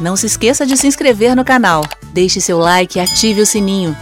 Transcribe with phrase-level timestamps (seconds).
[0.00, 3.96] Não se esqueça de se inscrever no canal, deixe seu like e ative o sininho.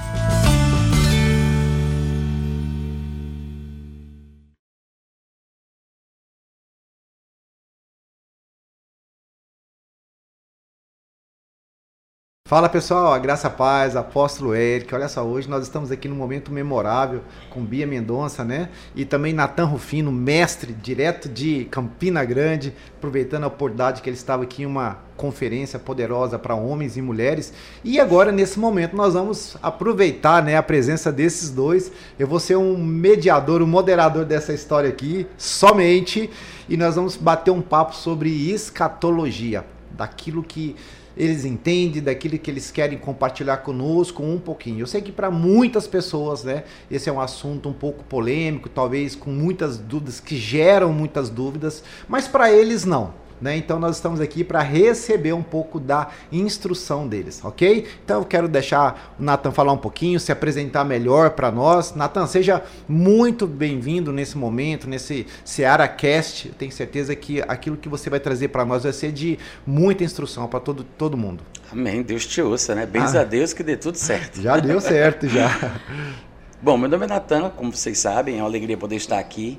[12.52, 14.94] Fala pessoal, a graça a paz, apóstolo Eric.
[14.94, 18.68] Olha só, hoje nós estamos aqui num momento memorável com Bia Mendonça, né?
[18.94, 24.42] E também Natan Rufino, mestre direto de Campina Grande, aproveitando a oportunidade que ele estava
[24.42, 27.54] aqui em uma conferência poderosa para homens e mulheres.
[27.82, 31.90] E agora, nesse momento, nós vamos aproveitar né, a presença desses dois.
[32.18, 36.28] Eu vou ser um mediador, um moderador dessa história aqui, somente,
[36.68, 39.64] e nós vamos bater um papo sobre escatologia,
[39.96, 40.76] daquilo que
[41.16, 44.80] eles entendem, daquilo que eles querem compartilhar conosco um pouquinho.
[44.80, 49.14] Eu sei que para muitas pessoas, né, esse é um assunto um pouco polêmico, talvez
[49.14, 53.21] com muitas dúvidas, que geram muitas dúvidas, mas para eles não.
[53.42, 53.56] Né?
[53.56, 57.88] Então nós estamos aqui para receber um pouco da instrução deles, ok?
[58.04, 61.92] Então eu quero deixar o Nathan falar um pouquinho, se apresentar melhor para nós.
[61.96, 66.48] Nathan, seja muito bem-vindo nesse momento, nesse Seara Cast.
[66.48, 70.04] Eu tenho certeza que aquilo que você vai trazer para nós vai ser de muita
[70.04, 71.42] instrução para todo, todo mundo.
[71.72, 72.00] Amém.
[72.02, 72.86] Deus te ouça, né?
[72.86, 74.40] Bens ah, a Deus que dê tudo certo.
[74.40, 75.80] Já deu certo, já.
[76.62, 79.58] Bom, meu nome é Natan, como vocês sabem, é uma alegria poder estar aqui,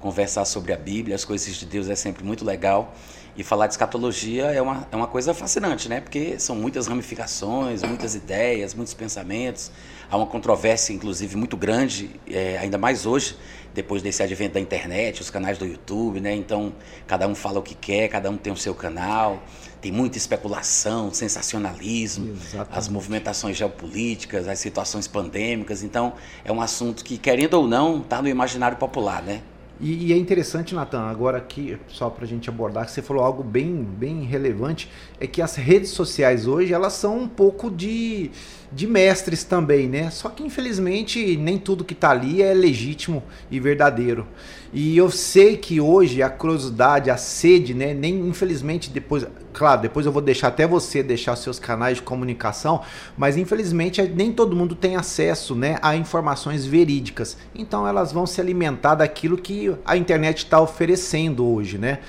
[0.00, 2.94] conversar sobre a Bíblia, as coisas de Deus é sempre muito legal.
[3.36, 6.00] E falar de escatologia é uma, é uma coisa fascinante, né?
[6.00, 9.72] Porque são muitas ramificações, muitas ideias, muitos pensamentos.
[10.08, 13.36] Há uma controvérsia, inclusive, muito grande, é, ainda mais hoje,
[13.74, 16.32] depois desse advento da internet, os canais do YouTube, né?
[16.32, 16.72] Então,
[17.08, 19.42] cada um fala o que quer, cada um tem o seu canal.
[19.80, 22.78] Tem muita especulação, sensacionalismo, Exatamente.
[22.78, 25.82] as movimentações geopolíticas, as situações pandêmicas.
[25.82, 29.42] Então, é um assunto que, querendo ou não, está no imaginário popular, né?
[29.80, 33.24] E, e, é interessante, Natan, agora aqui, só para a gente abordar, que você falou
[33.24, 34.88] algo bem, bem relevante,
[35.20, 38.30] é que as redes sociais hoje, elas são um pouco de,
[38.70, 40.10] de mestres também, né?
[40.10, 44.26] Só que, infelizmente, nem tudo que está ali é legítimo e verdadeiro.
[44.74, 47.94] E eu sei que hoje a curiosidade, a sede, né?
[47.94, 52.82] Nem, infelizmente, depois claro, depois eu vou deixar até você deixar seus canais de comunicação,
[53.16, 57.38] mas infelizmente nem todo mundo tem acesso né, a informações verídicas.
[57.54, 62.00] Então elas vão se alimentar daquilo que a internet está oferecendo hoje, né?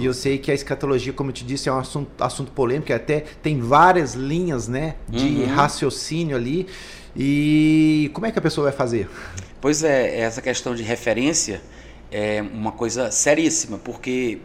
[0.00, 2.90] E eu sei que a escatologia, como eu te disse, é um assunto, assunto polêmico,
[2.92, 5.54] até tem várias linhas né, de uhum.
[5.54, 6.66] raciocínio ali.
[7.14, 9.08] E como é que a pessoa vai fazer?
[9.60, 11.60] Pois é, essa questão de referência
[12.10, 14.40] é uma coisa seríssima, porque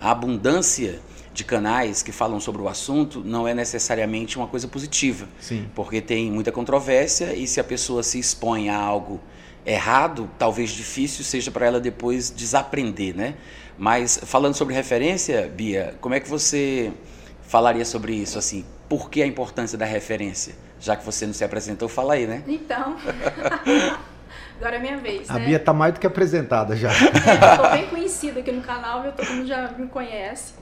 [0.00, 1.00] a abundância
[1.32, 5.26] de canais que falam sobre o assunto não é necessariamente uma coisa positiva.
[5.40, 5.68] Sim.
[5.74, 9.20] Porque tem muita controvérsia e se a pessoa se expõe a algo
[9.66, 13.34] errado, talvez difícil seja para ela depois desaprender, né?
[13.76, 16.92] Mas falando sobre referência, Bia, como é que você
[17.42, 18.64] falaria sobre isso assim?
[18.88, 20.54] Por que a importância da referência?
[20.78, 22.44] Já que você não se apresentou, fala aí, né?
[22.46, 22.96] Então.
[24.58, 25.30] Agora é minha vez.
[25.30, 25.46] A né?
[25.46, 26.90] Bia tá mais do que apresentada já.
[26.94, 30.54] É, eu tô bem conhecida aqui no canal, todo mundo já me conhece.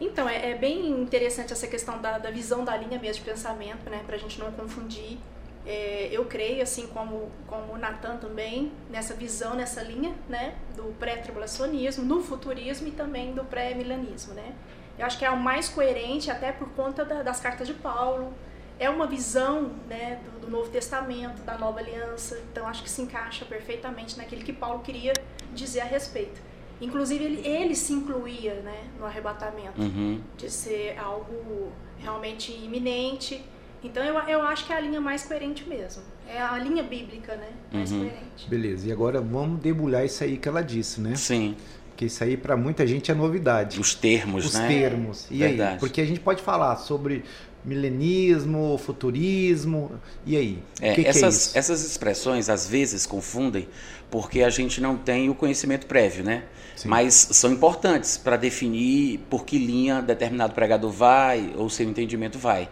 [0.00, 3.88] Então, é, é, bem interessante essa questão da, da, visão da linha mesmo de pensamento,
[3.88, 4.02] né?
[4.06, 5.18] Para a gente não confundir.
[5.64, 10.54] É, eu creio, assim como, como o Natan também, nessa visão, nessa linha, né?
[10.76, 14.52] Do pré-tribulacionismo, no futurismo e também do pré-milenismo, né?
[14.98, 18.32] Eu acho que é o mais coerente, até por conta da, das cartas de Paulo.
[18.78, 22.38] É uma visão né, do, do Novo Testamento, da Nova Aliança.
[22.50, 25.12] Então, acho que se encaixa perfeitamente naquilo que Paulo queria
[25.54, 26.40] dizer a respeito.
[26.80, 30.20] Inclusive, ele, ele se incluía né, no arrebatamento, uhum.
[30.36, 33.42] de ser algo realmente iminente.
[33.82, 36.02] Então, eu, eu acho que é a linha mais coerente mesmo.
[36.28, 37.48] É a linha bíblica, né?
[37.72, 38.00] Mais uhum.
[38.00, 38.48] coerente.
[38.48, 41.14] Beleza, e agora vamos debulhar isso aí que ela disse, né?
[41.14, 41.56] Sim.
[41.96, 43.80] Porque isso aí para muita gente é novidade.
[43.80, 44.60] Os termos, Os né?
[44.60, 45.26] Os termos.
[45.30, 45.72] E Verdade.
[45.74, 45.78] aí?
[45.78, 47.24] Porque a gente pode falar sobre
[47.66, 49.90] milenismo, futurismo,
[50.24, 50.58] e aí?
[50.80, 53.68] É, que essas, que é essas expressões às vezes confundem
[54.10, 56.44] porque a gente não tem o conhecimento prévio, né?
[56.76, 56.88] Sim.
[56.88, 62.68] Mas são importantes para definir por que linha determinado pregador vai ou seu entendimento vai.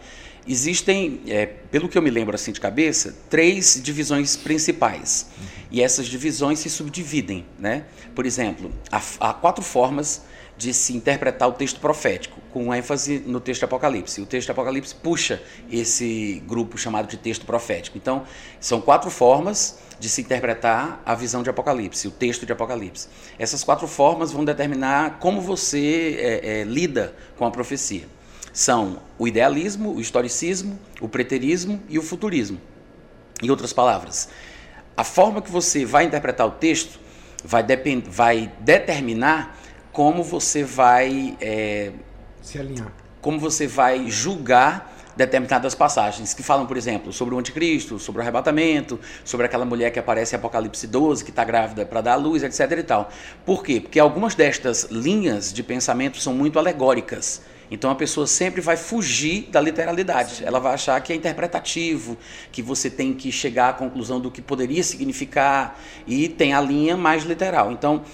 [0.46, 5.26] Existem, é, pelo que eu me lembro assim de cabeça, três divisões principais.
[5.36, 5.44] Uhum.
[5.72, 7.46] E essas divisões se subdividem.
[7.58, 7.84] Né?
[8.14, 10.22] Por exemplo, há, há quatro formas
[10.56, 14.20] de se interpretar o texto profético, com ênfase no texto de Apocalipse.
[14.20, 17.98] O texto de Apocalipse puxa esse grupo chamado de texto profético.
[17.98, 18.22] Então,
[18.60, 23.08] são quatro formas de se interpretar a visão de Apocalipse, o texto de Apocalipse.
[23.40, 28.06] Essas quatro formas vão determinar como você é, é, lida com a profecia.
[28.52, 32.60] São o idealismo, o historicismo, o preterismo e o futurismo.
[33.42, 34.28] Em outras palavras,
[34.96, 37.00] a forma que você vai interpretar o texto
[37.44, 37.64] vai,
[38.06, 39.58] vai determinar
[39.90, 41.90] como você vai é,
[42.44, 42.93] se alinhar
[43.25, 48.23] como você vai julgar determinadas passagens que falam, por exemplo, sobre o anticristo, sobre o
[48.23, 52.17] arrebatamento, sobre aquela mulher que aparece em Apocalipse 12, que está grávida para dar a
[52.17, 52.79] luz, etc.
[52.79, 53.11] e tal.
[53.46, 53.81] Por quê?
[53.81, 57.41] Porque algumas destas linhas de pensamento são muito alegóricas.
[57.70, 60.44] Então a pessoa sempre vai fugir da literalidade.
[60.44, 62.19] Ela vai achar que é interpretativo,
[62.52, 66.94] que você tem que chegar à conclusão do que poderia significar e tem a linha
[66.94, 67.73] mais literal.
[67.73, 68.05] Então,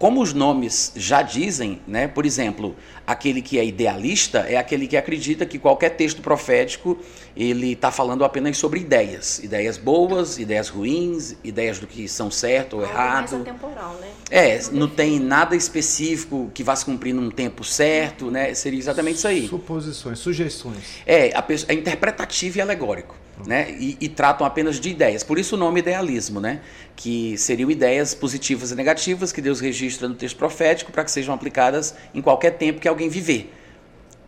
[0.00, 2.08] como os nomes já dizem, né?
[2.08, 2.74] Por exemplo,
[3.10, 6.96] aquele que é idealista é aquele que acredita que qualquer texto profético
[7.36, 12.76] ele está falando apenas sobre ideias, ideias boas, ideias ruins, ideias do que são certo
[12.76, 13.32] ou errado.
[13.32, 14.08] Mais atemporal, né?
[14.30, 18.54] É, não tem nada específico que vá se cumprir num tempo certo, né?
[18.54, 19.48] Seria exatamente isso aí.
[19.48, 20.78] Suposições, sugestões.
[21.04, 23.16] É, a pessoa, é interpretativo e alegórico
[23.46, 23.74] né?
[23.78, 25.22] E, e, tratam apenas de ideias.
[25.22, 26.60] Por isso o nome idealismo, né?
[26.96, 31.34] Que seriam ideias positivas e negativas que Deus registra no texto profético para que sejam
[31.34, 33.52] aplicadas em qualquer tempo que alguém viver.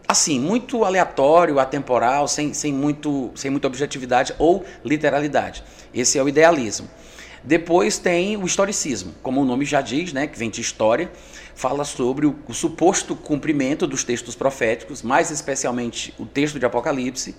[0.06, 5.62] Assim, muito aleatório, atemporal, sem, sem, muito, sem muita objetividade ou literalidade.
[5.94, 6.88] Esse é o idealismo.
[7.44, 11.10] Depois tem o historicismo, como o nome já diz, né, que vem de história,
[11.54, 17.34] fala sobre o, o suposto cumprimento dos textos proféticos, mais especialmente o texto de Apocalipse,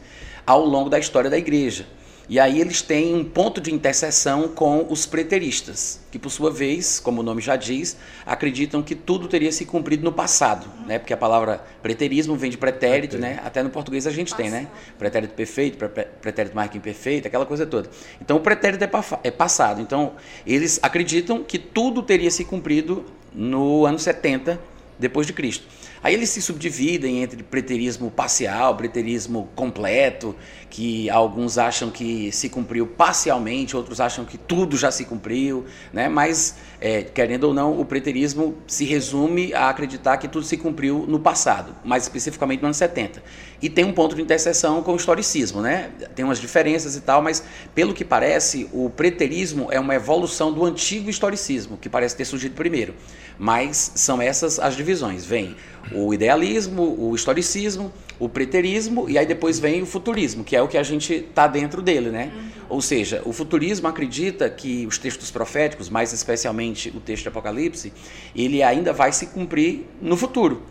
[0.46, 1.88] ao longo da história da igreja.
[2.30, 6.98] E aí eles têm um ponto de interseção com os preteristas, que por sua vez,
[7.00, 10.98] como o nome já diz, acreditam que tudo teria se cumprido no passado, né?
[10.98, 13.42] Porque a palavra preterismo vem de pretérito, né?
[13.44, 14.52] Até no português a gente passado.
[14.52, 14.68] tem, né?
[14.98, 15.78] Pretérito perfeito,
[16.22, 17.90] pretérito mais que imperfeito, aquela coisa toda.
[18.22, 18.90] Então o pretérito é,
[19.26, 19.82] é passado.
[19.82, 20.14] Então
[20.48, 23.04] eles acreditam que tudo teria se cumprido
[23.34, 24.60] no ano 70
[24.98, 25.66] depois de Cristo.
[26.04, 30.36] Aí eles se subdividem entre preterismo parcial, preterismo completo,
[30.74, 36.10] que alguns acham que se cumpriu parcialmente, outros acham que tudo já se cumpriu, né?
[36.10, 41.06] mas, é, querendo ou não, o preterismo se resume a acreditar que tudo se cumpriu
[41.08, 43.22] no passado, mais especificamente no ano 70.
[43.62, 45.92] E tem um ponto de interseção com o historicismo, né?
[46.16, 47.44] tem umas diferenças e tal, mas
[47.76, 52.56] pelo que parece, o preterismo é uma evolução do antigo historicismo, que parece ter surgido
[52.56, 52.96] primeiro.
[53.38, 55.24] Mas são essas as divisões.
[55.24, 55.56] Vem
[55.92, 60.68] o idealismo, o historicismo, o preterismo e aí depois vem o futurismo, que é o
[60.68, 62.32] que a gente está dentro dele, né?
[62.34, 62.50] Uhum.
[62.70, 67.94] Ou seja, o futurismo acredita que os textos proféticos, mais especialmente o texto de Apocalipse,
[68.36, 70.64] ele ainda vai se cumprir no futuro.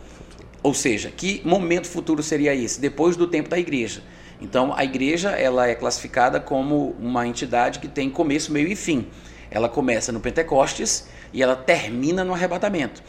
[0.61, 2.81] Ou seja, que momento futuro seria esse?
[2.81, 4.01] Depois do tempo da igreja.
[4.41, 9.07] Então, a igreja ela é classificada como uma entidade que tem começo, meio e fim.
[9.49, 13.03] Ela começa no Pentecostes e ela termina no arrebatamento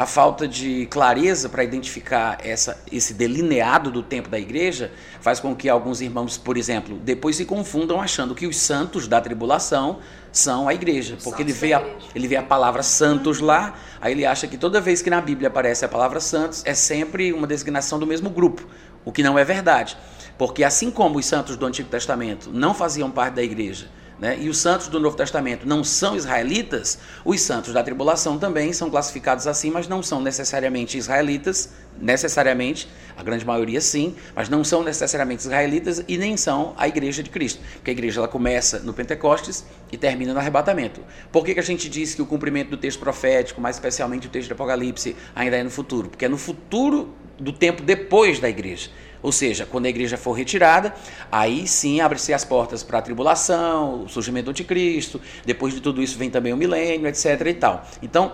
[0.00, 5.54] a falta de clareza para identificar essa, esse delineado do tempo da igreja faz com
[5.54, 9.98] que alguns irmãos, por exemplo, depois se confundam achando que os santos da tribulação
[10.32, 14.24] são a igreja, porque ele vê a, ele vê a palavra santos lá, aí ele
[14.24, 17.98] acha que toda vez que na Bíblia aparece a palavra santos é sempre uma designação
[17.98, 18.66] do mesmo grupo,
[19.04, 19.98] o que não é verdade.
[20.38, 24.50] Porque assim como os santos do Antigo Testamento não faziam parte da igreja, né, e
[24.50, 29.46] os santos do Novo Testamento não são israelitas, os santos da tribulação também são classificados
[29.46, 32.86] assim, mas não são necessariamente israelitas, necessariamente,
[33.16, 37.30] a grande maioria sim, mas não são necessariamente israelitas e nem são a igreja de
[37.30, 41.00] Cristo, porque a igreja ela começa no Pentecostes e termina no arrebatamento.
[41.32, 44.30] Por que, que a gente diz que o cumprimento do texto profético, mais especialmente o
[44.30, 46.10] texto do Apocalipse, ainda é no futuro?
[46.10, 48.90] Porque é no futuro do tempo depois da igreja.
[49.22, 50.94] Ou seja, quando a igreja for retirada,
[51.30, 56.02] aí sim abre-se as portas para a tribulação, o surgimento do anticristo, depois de tudo
[56.02, 57.46] isso vem também o milênio, etc.
[57.46, 57.86] e tal.
[58.02, 58.32] Então,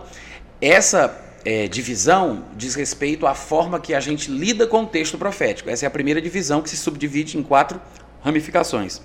[0.60, 5.70] essa é, divisão diz respeito à forma que a gente lida com o texto profético.
[5.70, 7.80] Essa é a primeira divisão que se subdivide em quatro
[8.22, 9.00] ramificações.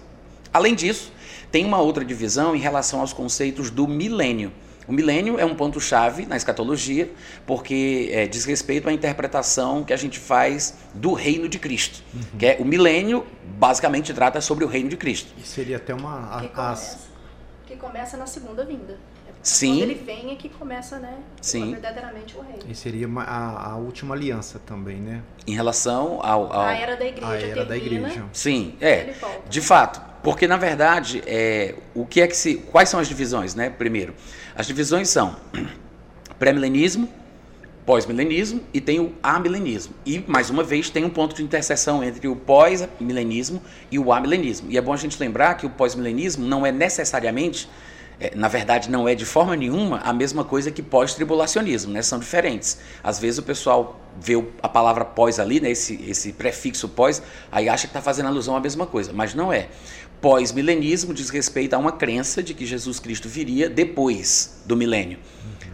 [0.54, 1.12] Além disso,
[1.52, 4.52] tem uma outra divisão em relação aos conceitos do milênio.
[4.92, 7.10] O milênio é um ponto-chave na escatologia,
[7.48, 12.04] porque é, diz respeito à interpretação que a gente faz do reino de Cristo.
[12.14, 12.38] Uhum.
[12.38, 13.26] Que é, o milênio
[13.58, 15.32] basicamente trata sobre o reino de Cristo.
[15.38, 16.36] E seria até uma.
[16.36, 16.98] A, que, começa,
[17.68, 19.00] que começa na segunda vinda.
[19.30, 19.78] É Sim.
[19.78, 21.20] Quando ele vem é que começa, né?
[21.42, 21.72] Sim.
[21.72, 22.64] Verdadeiramente o reino.
[22.68, 25.24] E seria uma, a, a, última aliança também, né?
[25.48, 26.52] Em relação ao.
[26.52, 26.64] ao...
[26.64, 27.32] A era da igreja.
[27.32, 28.26] A era termina, da igreja.
[28.34, 29.14] Sim, é.
[29.48, 30.12] De fato.
[30.22, 32.56] Porque, na verdade, é, o que é que se.
[32.56, 33.70] Quais são as divisões, né?
[33.70, 34.14] Primeiro.
[34.56, 35.36] As divisões são
[36.38, 37.08] pré-milenismo,
[37.86, 39.94] pós-milenismo e tem o amilenismo.
[40.06, 44.70] E, mais uma vez, tem um ponto de interseção entre o pós-milenismo e o amilenismo.
[44.70, 47.70] E é bom a gente lembrar que o pós-milenismo não é necessariamente,
[48.36, 52.02] na verdade, não é de forma nenhuma a mesma coisa que pós-tribulacionismo, né?
[52.02, 52.80] São diferentes.
[53.04, 55.72] Às vezes o pessoal vê a palavra pós ali, né?
[55.72, 59.52] esse, esse prefixo pós, aí acha que está fazendo alusão à mesma coisa, mas não
[59.52, 59.70] é
[60.22, 65.18] pós-milenismo diz respeito a uma crença de que Jesus Cristo viria depois do milênio,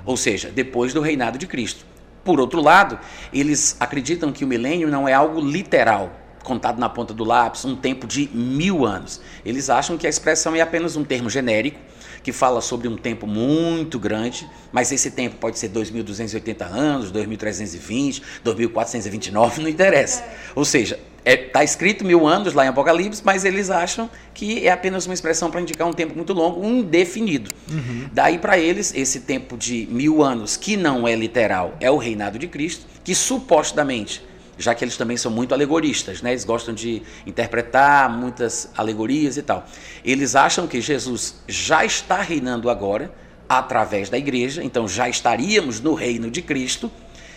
[0.06, 1.86] ou seja, depois do reinado de Cristo.
[2.24, 2.98] Por outro lado,
[3.34, 6.12] eles acreditam que o milênio não é algo literal,
[6.44, 9.22] contado na ponta do lápis, um tempo de mil anos.
[9.46, 11.80] Eles acham que a expressão é apenas um termo genérico
[12.28, 18.22] que fala sobre um tempo muito grande, mas esse tempo pode ser 2.280 anos, 2.320,
[18.44, 20.26] 2.429, não interessa.
[20.54, 24.68] Ou seja, está é, tá escrito mil anos lá em Apocalipse, mas eles acham que
[24.68, 27.50] é apenas uma expressão para indicar um tempo muito longo, indefinido.
[27.72, 28.10] Uhum.
[28.12, 32.38] Daí para eles, esse tempo de mil anos, que não é literal, é o reinado
[32.38, 34.22] de Cristo, que supostamente
[34.58, 36.32] já que eles também são muito alegoristas, né?
[36.32, 39.66] Eles gostam de interpretar muitas alegorias e tal.
[40.04, 43.12] Eles acham que Jesus já está reinando agora
[43.48, 46.92] através da igreja, então já estaríamos no reino de Cristo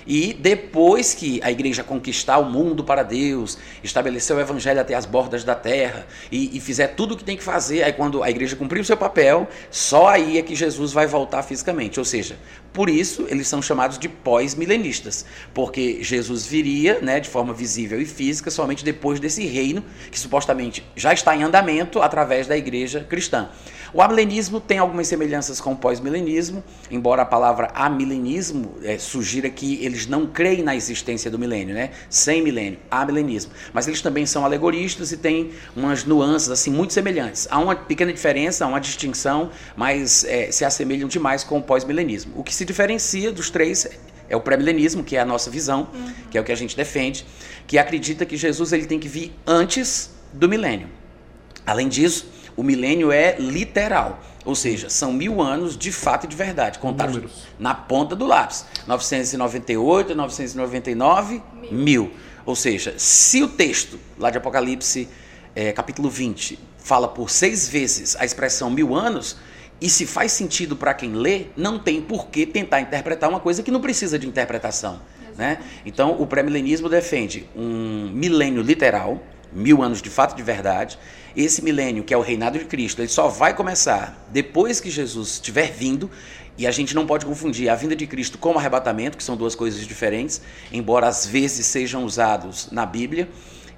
[0.07, 5.07] e depois que a igreja conquistar o mundo para Deus, estabelecer o evangelho até as
[5.07, 8.31] bordas da terra e, e fizer tudo o que tem que fazer, aí quando a
[8.31, 11.99] igreja cumprir o seu papel, só aí é que Jesus vai voltar fisicamente.
[11.99, 12.37] Ou seja,
[12.73, 18.07] por isso eles são chamados de pós-milenistas, porque Jesus viria né, de forma visível e
[18.07, 23.49] física somente depois desse reino que supostamente já está em andamento através da igreja cristã.
[23.93, 29.85] O amilenismo tem algumas semelhanças com o pós-milenismo, embora a palavra amilenismo é, sugira que
[29.85, 31.91] eles não creem na existência do milênio, né?
[32.09, 33.53] Sem milênio, amilenismo.
[33.73, 37.49] Mas eles também são alegoristas e têm umas nuances assim muito semelhantes.
[37.51, 42.33] Há uma pequena diferença, há uma distinção, mas é, se assemelham demais com o pós-milenismo.
[42.37, 43.89] O que se diferencia dos três
[44.29, 46.13] é o pré-milenismo, que é a nossa visão, uhum.
[46.31, 47.25] que é o que a gente defende,
[47.67, 50.87] que acredita que Jesus ele tem que vir antes do milênio.
[51.65, 54.23] Além disso, o milênio é literal.
[54.45, 57.47] Ou seja, são mil anos de fato e de verdade, contados Números.
[57.59, 58.67] na ponta do lápis.
[58.87, 61.73] 998, 999, mil.
[61.73, 62.13] mil.
[62.45, 65.09] Ou seja, se o texto lá de Apocalipse,
[65.57, 69.39] é, capítulo 20, fala por seis vezes a expressão mil anos,
[69.81, 73.63] e se faz sentido para quem lê, não tem por que tentar interpretar uma coisa
[73.63, 75.01] que não precisa de interpretação.
[75.37, 75.59] Né?
[75.87, 79.23] Então, o pré-milenismo defende um milênio literal,
[79.53, 80.99] mil anos de fato de verdade,
[81.37, 85.35] esse milênio, que é o reinado de Cristo, ele só vai começar depois que Jesus
[85.35, 86.11] estiver vindo,
[86.59, 89.37] e a gente não pode confundir a vinda de Cristo com o arrebatamento, que são
[89.37, 93.29] duas coisas diferentes, embora às vezes sejam usados na Bíblia,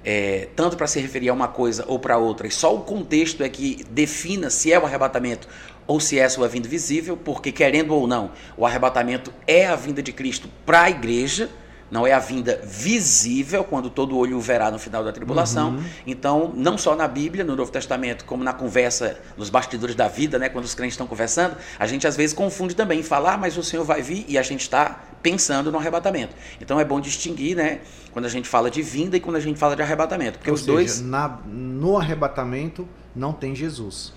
[0.03, 3.41] é, tanto para se referir a uma coisa ou para outra, e só o contexto
[3.41, 5.47] é que defina se é o arrebatamento
[5.85, 9.75] ou se é a sua vinda visível, porque querendo ou não, o arrebatamento é a
[9.75, 11.49] vinda de Cristo para a igreja
[11.93, 15.73] não é a vinda visível, quando todo olho o verá no final da tribulação.
[15.73, 15.83] Uhum.
[16.07, 20.39] Então, não só na Bíblia, no Novo Testamento, como na conversa, nos bastidores da vida,
[20.39, 23.63] né, quando os crentes estão conversando, a gente às vezes confunde também falar, mas o
[23.63, 26.35] Senhor vai vir e a gente está pensando no arrebatamento.
[26.59, 29.59] Então é bom distinguir, né, quando a gente fala de vinda e quando a gente
[29.59, 34.13] fala de arrebatamento, porque Ou os seja, dois na, no arrebatamento não tem Jesus.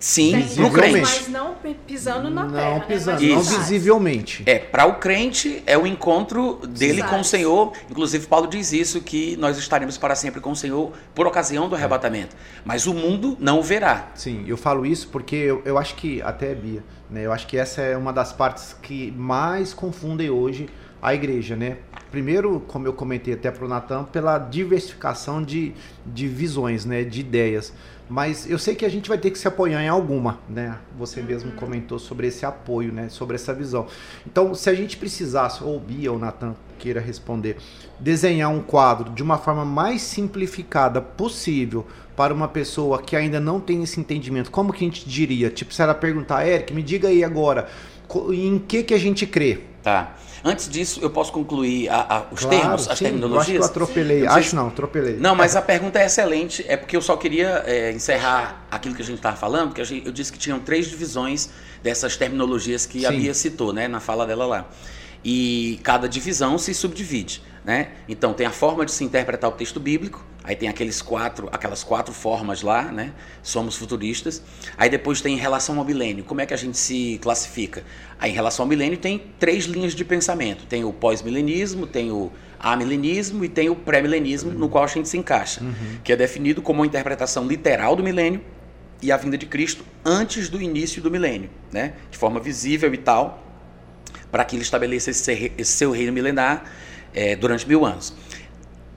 [0.00, 0.98] Sim, no crente.
[0.98, 1.54] Mas não
[1.86, 2.78] pisando na não terra.
[2.78, 2.84] Né?
[2.88, 3.28] Pisando, né?
[3.28, 4.42] não visivelmente.
[4.46, 7.14] É, para o crente é o encontro dele Exato.
[7.14, 7.72] com o Senhor.
[7.90, 11.74] Inclusive, Paulo diz isso: que nós estaremos para sempre com o Senhor por ocasião do
[11.74, 11.78] é.
[11.78, 12.34] arrebatamento.
[12.64, 14.10] Mas o mundo não o verá.
[14.14, 17.58] Sim, eu falo isso porque eu, eu acho que, até Bia, né, eu acho que
[17.58, 20.66] essa é uma das partes que mais confundem hoje
[21.02, 21.78] a igreja, né?
[22.10, 25.72] Primeiro, como eu comentei até para o Natan, pela diversificação de,
[26.04, 27.72] de visões, né, de ideias.
[28.10, 30.76] Mas eu sei que a gente vai ter que se apoiar em alguma, né?
[30.98, 33.08] Você mesmo comentou sobre esse apoio, né?
[33.08, 33.86] Sobre essa visão.
[34.26, 37.56] Então, se a gente precisasse, ou Bia ou Natan queira responder,
[38.00, 41.86] desenhar um quadro de uma forma mais simplificada possível
[42.16, 45.48] para uma pessoa que ainda não tem esse entendimento, como que a gente diria?
[45.48, 47.68] Tipo, se ela perguntar, Eric, me diga aí agora,
[48.32, 49.60] em que que a gente crê?
[49.84, 50.16] Tá.
[50.42, 53.56] Antes disso, eu posso concluir a, a, os claro, termos, as sim, terminologias?
[53.56, 54.22] Eu acho que eu atropelei.
[54.22, 55.16] Eu acho não, atropelei.
[55.16, 56.64] Não, mas a pergunta é excelente.
[56.66, 60.06] É porque eu só queria é, encerrar aquilo que a gente estava falando, porque gente,
[60.06, 61.50] eu disse que tinham três divisões
[61.82, 63.06] dessas terminologias que sim.
[63.06, 64.68] a Bia citou, né, na fala dela lá.
[65.22, 67.42] E cada divisão se subdivide.
[67.62, 67.88] Né?
[68.08, 71.84] Então tem a forma de se interpretar o texto bíblico, aí tem aqueles quatro, aquelas
[71.84, 73.12] quatro formas lá, né?
[73.42, 74.42] Somos futuristas.
[74.76, 76.24] Aí depois tem em relação ao milênio.
[76.24, 77.84] Como é que a gente se classifica?
[78.18, 80.66] Aí em relação ao milênio tem três linhas de pensamento.
[80.66, 85.16] Tem o pós-milenismo, tem o amilenismo e tem o pré-milenismo, no qual a gente se
[85.16, 85.98] encaixa, uhum.
[86.04, 88.42] que é definido como uma interpretação literal do milênio
[89.02, 91.94] e a vinda de Cristo antes do início do milênio, né?
[92.10, 93.42] De forma visível e tal,
[94.30, 96.64] para que ele estabeleça esse, esse seu reino milenar
[97.14, 98.14] é, durante mil anos.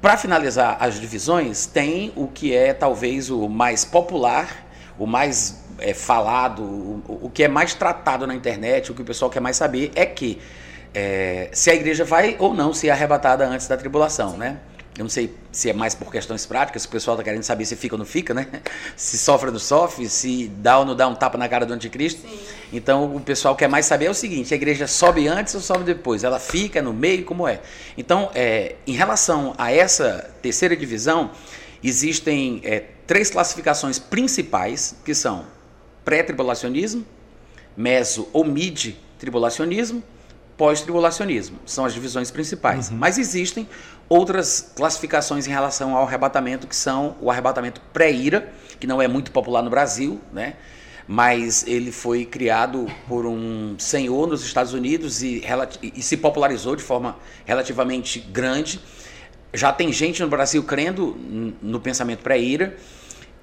[0.04, 4.68] Para finalizar as divisões, tem o que é talvez o mais popular,
[5.00, 9.06] o mais é, falado, o, o, que é mais tratado na internet, o que o
[9.06, 10.42] pessoal quer mais saber é que
[10.94, 14.58] é, se a igreja vai ou não ser arrebatada antes da tribulação, né?
[14.96, 17.76] Eu não sei se é mais por questões práticas, o pessoal está querendo saber se
[17.76, 18.48] fica ou não fica, né?
[18.96, 21.74] Se sofre ou não sofre, se dá ou não dá um tapa na cara do
[21.74, 22.22] anticristo.
[22.22, 22.40] Sim.
[22.72, 25.84] Então o pessoal quer mais saber é o seguinte: a igreja sobe antes ou sobe
[25.84, 26.24] depois?
[26.24, 27.60] Ela fica no meio, como é?
[27.98, 31.32] Então, é, em relação a essa terceira divisão,
[31.84, 35.46] existem é, três classificações principais, que são
[36.06, 37.06] pré-tribulacionismo,
[37.76, 40.04] meso ou mid-tribulacionismo,
[40.58, 41.60] pós-tribulacionismo.
[41.66, 42.90] São as divisões principais.
[42.90, 42.98] Uhum.
[42.98, 43.68] Mas existem
[44.10, 49.32] outras classificações em relação ao arrebatamento, que são o arrebatamento pré-ira, que não é muito
[49.32, 50.56] popular no Brasil, né?
[51.08, 55.44] mas ele foi criado por um senhor nos Estados Unidos e,
[55.82, 58.80] e se popularizou de forma relativamente grande.
[59.54, 61.16] Já tem gente no Brasil crendo
[61.62, 62.78] no pensamento pré-ira.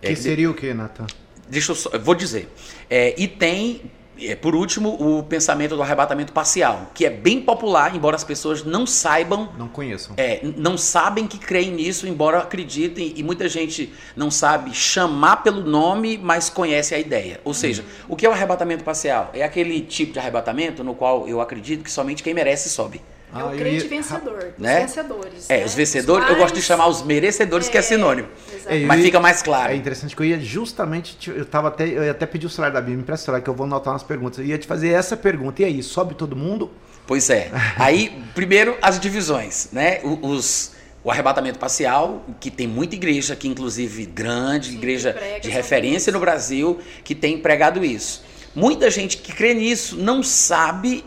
[0.00, 1.06] Que é, seria o que, Nathan?
[1.48, 2.48] Deixa eu só, vou dizer.
[2.88, 3.90] É, e tem
[4.22, 8.64] é, por último, o pensamento do arrebatamento parcial, que é bem popular, embora as pessoas
[8.64, 9.50] não saibam.
[9.58, 10.14] Não conheçam.
[10.16, 15.62] É, não sabem que creem nisso, embora acreditem, e muita gente não sabe chamar pelo
[15.62, 17.40] nome, mas conhece a ideia.
[17.44, 19.30] Ou seja, o que é o arrebatamento parcial?
[19.32, 23.00] É aquele tipo de arrebatamento no qual eu acredito que somente quem merece sobe.
[23.32, 23.88] É o ah, crente ia...
[23.88, 24.80] vencedor, os né?
[24.80, 25.48] vencedores.
[25.48, 25.64] É, né?
[25.64, 28.28] os vencedores, os eu gosto de chamar os merecedores, é, que é sinônimo.
[28.66, 29.72] É, mas fica mais claro.
[29.72, 32.72] É interessante que eu ia justamente, eu tava até, eu ia até pedir o celular
[32.72, 34.40] da Bíblia, me empresta que eu vou anotar umas perguntas.
[34.40, 36.70] Eu ia te fazer essa pergunta, e aí, sobe todo mundo?
[37.06, 37.50] Pois é.
[37.76, 40.00] Aí, primeiro, as divisões, né?
[40.02, 40.72] Os,
[41.04, 46.18] o arrebatamento parcial, que tem muita igreja aqui, inclusive grande, Sim, igreja de referência no
[46.18, 48.24] Brasil, que tem pregado isso.
[48.56, 51.04] Muita gente que crê nisso não sabe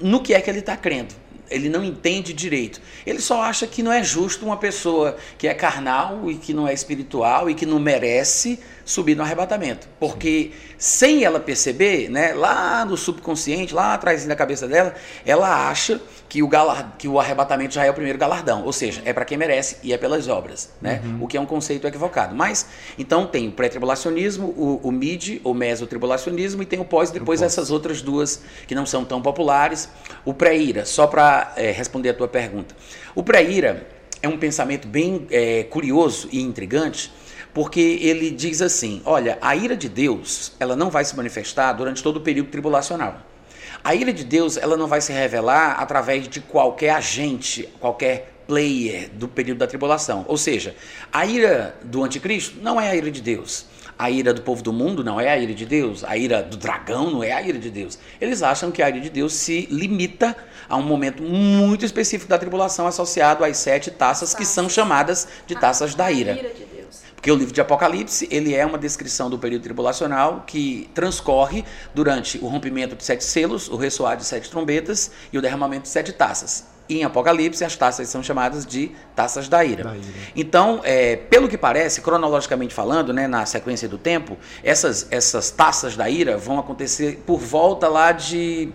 [0.00, 1.14] no que é que ele está crendo
[1.50, 2.80] ele não entende direito.
[3.04, 6.66] Ele só acha que não é justo uma pessoa que é carnal e que não
[6.66, 9.88] é espiritual e que não merece subir no arrebatamento.
[9.98, 14.94] Porque sem ela perceber, né, lá no subconsciente, lá atrás da cabeça dela,
[15.24, 16.92] ela acha que o, galard...
[16.98, 18.64] que o arrebatamento já é o primeiro galardão.
[18.64, 20.70] Ou seja, é para quem merece e é pelas obras.
[20.80, 21.00] Né?
[21.04, 21.24] Uhum.
[21.24, 22.34] O que é um conceito equivocado.
[22.34, 22.66] Mas,
[22.98, 27.70] então tem o pré-tribulacionismo, o, o mid, o mesotribulacionismo e tem o pós, depois essas
[27.70, 29.88] outras duas que não são tão populares.
[30.24, 32.74] O pré-ira, só para é, responder a tua pergunta.
[33.14, 33.86] O pré-ira
[34.22, 37.12] é um pensamento bem é, curioso e intrigante,
[37.52, 42.02] porque ele diz assim: olha, a ira de Deus ela não vai se manifestar durante
[42.02, 43.18] todo o período tribulacional.
[43.82, 49.08] A ira de Deus ela não vai se revelar através de qualquer agente, qualquer player
[49.10, 50.24] do período da tribulação.
[50.28, 50.74] Ou seja,
[51.12, 53.66] a ira do anticristo não é a ira de Deus.
[53.96, 56.02] A ira do povo do mundo não é a ira de Deus.
[56.04, 57.98] A ira do dragão não é a ira de Deus.
[58.20, 60.34] Eles acham que a ira de Deus se limita
[60.68, 65.54] a um momento muito específico da tribulação associado às sete taças que são chamadas de
[65.54, 66.38] taças da ira.
[67.20, 72.38] Porque o livro de Apocalipse, ele é uma descrição do período tribulacional que transcorre durante
[72.38, 76.14] o rompimento de sete selos, o ressoar de sete trombetas e o derramamento de sete
[76.14, 76.64] taças.
[76.88, 79.84] E em Apocalipse, as taças são chamadas de taças da ira.
[79.84, 80.06] Da ira.
[80.34, 85.94] Então, é, pelo que parece, cronologicamente falando, né, na sequência do tempo, essas, essas taças
[85.94, 88.72] da ira vão acontecer por volta lá de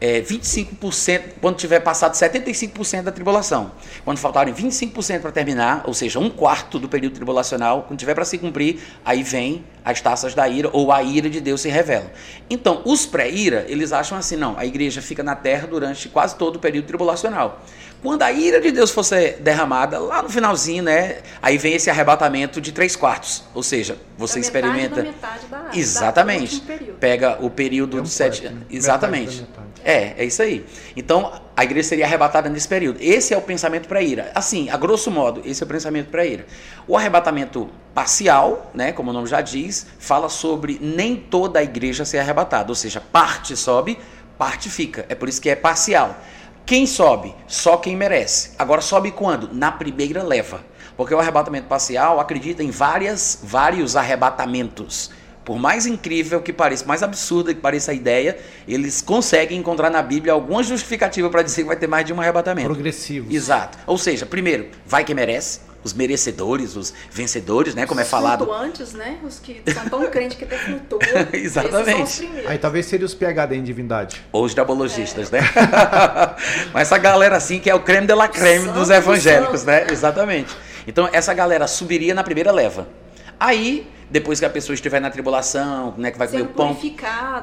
[0.00, 3.72] é, 25%, quando tiver passado 75% da tribulação.
[4.04, 8.24] Quando faltarem 25% para terminar, ou seja, um quarto do período tribulacional, quando tiver para
[8.24, 12.12] se cumprir, aí vem as taças da ira, ou a ira de Deus se revela.
[12.50, 16.56] Então, os pré-ira, eles acham assim, não, a igreja fica na terra durante quase todo
[16.56, 17.62] o período tribulacional.
[18.06, 21.16] Quando a ira de Deus fosse derramada, lá no finalzinho, né?
[21.42, 23.42] Aí vem esse arrebatamento de três quartos.
[23.52, 25.02] Ou seja, você da experimenta.
[25.02, 26.60] Metade da metade da, exatamente.
[26.60, 28.42] Da, Pega o período é um de sete.
[28.42, 28.62] Quarto, né?
[28.70, 29.44] Exatamente.
[29.82, 30.64] É, é isso aí.
[30.96, 32.98] Então, a igreja seria arrebatada nesse período.
[33.00, 34.30] Esse é o pensamento para ira.
[34.36, 36.46] Assim, a grosso modo, esse é o pensamento para ira.
[36.86, 42.04] O arrebatamento parcial, né, como o nome já diz, fala sobre nem toda a igreja
[42.04, 43.98] ser arrebatada, ou seja, parte sobe,
[44.38, 45.04] parte fica.
[45.08, 46.16] É por isso que é parcial.
[46.66, 47.32] Quem sobe?
[47.46, 48.50] Só quem merece.
[48.58, 49.54] Agora sobe quando?
[49.54, 50.64] Na primeira leva.
[50.96, 55.12] Porque o arrebatamento parcial acredita em várias, vários arrebatamentos.
[55.44, 60.02] Por mais incrível que pareça, mais absurda que pareça a ideia, eles conseguem encontrar na
[60.02, 62.68] Bíblia alguma justificativa para dizer que vai ter mais de um arrebatamento.
[62.68, 63.32] Progressivo.
[63.32, 63.78] Exato.
[63.86, 67.86] Ou seja, primeiro, vai quem merece os merecedores, os vencedores, né?
[67.86, 68.44] Como é falado.
[68.44, 69.18] Flutuantes, né?
[69.22, 71.00] Os que são tão crentes que até flutuam.
[71.32, 72.28] Exatamente.
[72.46, 74.20] Aí talvez seria os PHD em divindade.
[74.32, 75.40] Ou os dabologistas, é.
[75.40, 75.48] né?
[76.74, 79.86] Mas essa galera assim que é o creme de la creme dos evangélicos, né?
[79.90, 80.54] Exatamente.
[80.86, 82.88] Então essa galera subiria na primeira leva.
[83.38, 86.76] Aí depois que a pessoa estiver na tribulação, né, que vai comer o pão,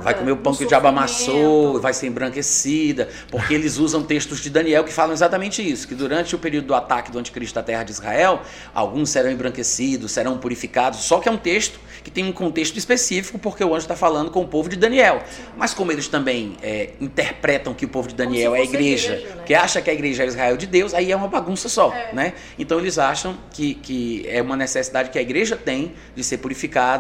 [0.02, 4.40] vai comer o pão que o diabo amassou, vai ser embranquecida, porque eles usam textos
[4.40, 7.64] de Daniel que falam exatamente isso, que durante o período do ataque do anticristo à
[7.64, 8.42] terra de Israel,
[8.74, 13.40] alguns serão embranquecidos, serão purificados, só que é um texto que tem um contexto específico,
[13.40, 15.24] porque o anjo está falando com o povo de Daniel.
[15.56, 19.36] Mas como eles também é, interpretam que o povo de Daniel é a igreja, igreja,
[19.36, 19.44] né?
[19.46, 22.14] que acha que a igreja é Israel de Deus, aí é uma bagunça só, É.
[22.14, 22.34] né?
[22.60, 26.53] Então eles acham que, que é uma necessidade que a igreja tem de ser purificada,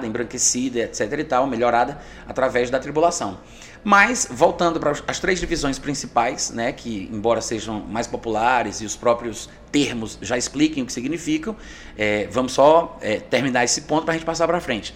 [0.05, 3.39] embranquecida, etc e tal, melhorada através da tribulação.
[3.83, 8.95] Mas, voltando para as três divisões principais, né, que embora sejam mais populares e os
[8.95, 11.55] próprios termos já expliquem o que significam,
[11.97, 14.95] é, vamos só é, terminar esse ponto para a gente passar para frente.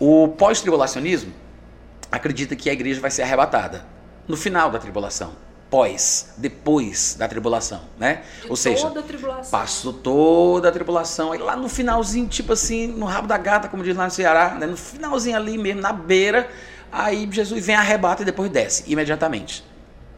[0.00, 1.32] O pós-tribulacionismo
[2.10, 3.84] acredita que a igreja vai ser arrebatada
[4.26, 5.32] no final da tribulação,
[5.72, 8.24] pós, depois da tribulação, né?
[8.42, 9.50] De Ou seja, tribulação.
[9.50, 11.32] Passou toda a tribulação.
[11.32, 14.54] Aí lá no finalzinho, tipo assim, no rabo da gata, como diz lá no Ceará,
[14.54, 14.66] né?
[14.66, 16.46] no finalzinho ali mesmo, na beira,
[16.92, 19.64] aí Jesus vem, arrebata e depois desce, imediatamente.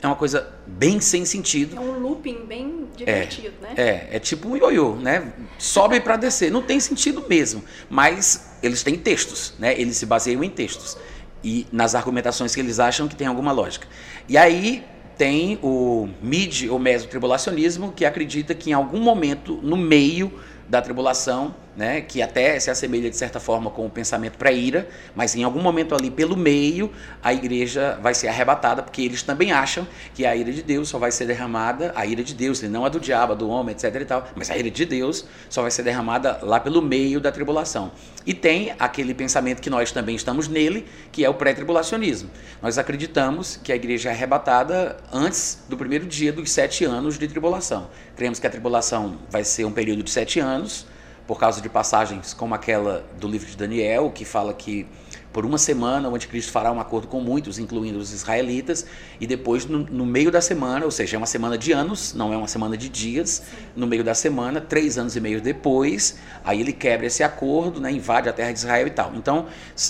[0.02, 1.76] É uma coisa bem sem sentido.
[1.76, 3.74] É um looping bem divertido, né?
[3.76, 5.32] É, é tipo um ioiô, né?
[5.56, 6.50] Sobe para descer.
[6.50, 7.62] Não tem sentido mesmo.
[7.88, 9.72] Mas eles têm textos, né?
[9.80, 10.98] Eles se baseiam em textos.
[11.44, 13.86] E nas argumentações que eles acham que tem alguma lógica.
[14.28, 14.84] E aí
[15.16, 20.33] tem o mid ou mesotribulacionismo, que acredita que em algum momento, no meio
[20.68, 25.34] da tribulação, né, que até se assemelha de certa forma com o pensamento pré-ira, mas
[25.34, 26.90] em algum momento ali pelo meio,
[27.22, 30.98] a igreja vai ser arrebatada, porque eles também acham que a ira de Deus só
[30.98, 33.94] vai ser derramada, a ira de Deus, não a do diabo, a do homem, etc
[33.94, 37.32] e tal, mas a ira de Deus só vai ser derramada lá pelo meio da
[37.32, 37.92] tribulação.
[38.26, 42.30] E tem aquele pensamento que nós também estamos nele, que é o pré-tribulacionismo.
[42.62, 47.28] Nós acreditamos que a igreja é arrebatada antes do primeiro dia dos sete anos de
[47.28, 47.88] tribulação.
[48.16, 50.87] Cremos que a tribulação vai ser um período de sete anos,
[51.26, 54.87] por causa de passagens como aquela do livro de Daniel, que fala que
[55.34, 58.87] por uma semana o anticristo fará um acordo com muitos, incluindo os israelitas,
[59.20, 62.32] e depois, no, no meio da semana, ou seja, é uma semana de anos, não
[62.32, 63.42] é uma semana de dias,
[63.74, 67.90] no meio da semana, três anos e meio depois, aí ele quebra esse acordo, né,
[67.90, 69.12] invade a terra de Israel e tal.
[69.16, 69.46] Então,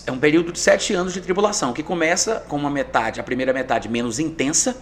[0.06, 3.52] é um período de sete anos de tribulação, que começa com uma metade, a primeira
[3.52, 4.74] metade menos intensa,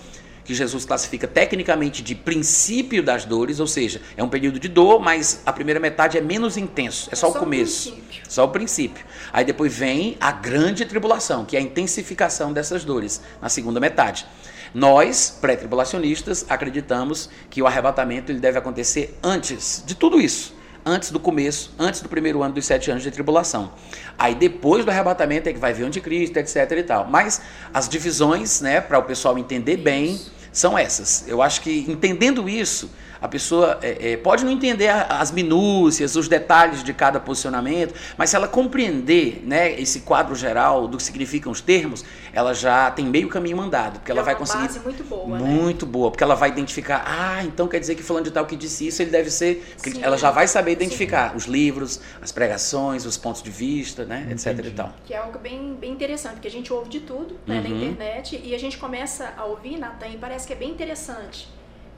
[0.44, 5.00] que Jesus classifica tecnicamente de princípio das dores, ou seja, é um período de dor,
[5.00, 8.22] mas a primeira metade é menos intenso, é só, o só o começo, princípio.
[8.28, 9.04] só o princípio.
[9.32, 14.26] Aí depois vem a grande tribulação, que é a intensificação dessas dores na segunda metade.
[14.74, 21.20] Nós, pré-tribulacionistas, acreditamos que o arrebatamento ele deve acontecer antes de tudo isso antes do
[21.20, 23.72] começo, antes do primeiro ano dos sete anos de tribulação.
[24.18, 27.06] Aí depois do arrebatamento é que vai vir o anticristo, etc e tal.
[27.08, 27.40] Mas
[27.72, 30.20] as divisões, né, para o pessoal entender bem,
[30.52, 31.26] são essas.
[31.26, 32.90] Eu acho que entendendo isso,
[33.22, 38.30] a pessoa é, é, pode não entender as minúcias, os detalhes de cada posicionamento, mas
[38.30, 43.06] se ela compreender né, esse quadro geral do que significam os termos, ela já tem
[43.06, 45.44] meio caminho mandado, porque ela é vai uma conseguir base muito boa, né?
[45.44, 48.56] muito boa, porque ela vai identificar, ah, então quer dizer que fulano de tal que
[48.56, 50.02] disse isso, ele deve ser, Sim.
[50.02, 54.66] ela já vai saber identificar os livros, as pregações, os pontos de vista, né, etc
[54.66, 54.92] e tal.
[55.06, 57.84] Que é algo bem, bem interessante, porque a gente ouve de tudo né, na Uhum.
[57.84, 61.48] internet e a gente começa a ouvir, Natan, e parece que é bem interessante.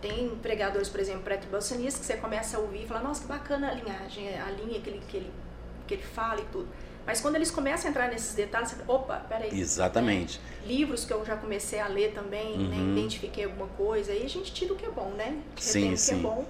[0.07, 3.71] Tem pregadores, por exemplo, pré-tribulacionistas, que você começa a ouvir e fala, nossa, que bacana
[3.71, 5.31] a linhagem, a linha que ele, que ele,
[5.87, 6.69] que ele fala e tudo.
[7.07, 9.59] Mas quando eles começam a entrar nesses detalhes, você fala, opa, peraí.
[9.59, 10.38] Exatamente.
[10.67, 12.93] Livros que eu já comecei a ler também, né, Uhum.
[12.99, 15.38] identifiquei alguma coisa, aí a gente tira o que é bom, né?
[15.57, 16.14] Sim, Retém o que sim.
[16.19, 16.45] é bom.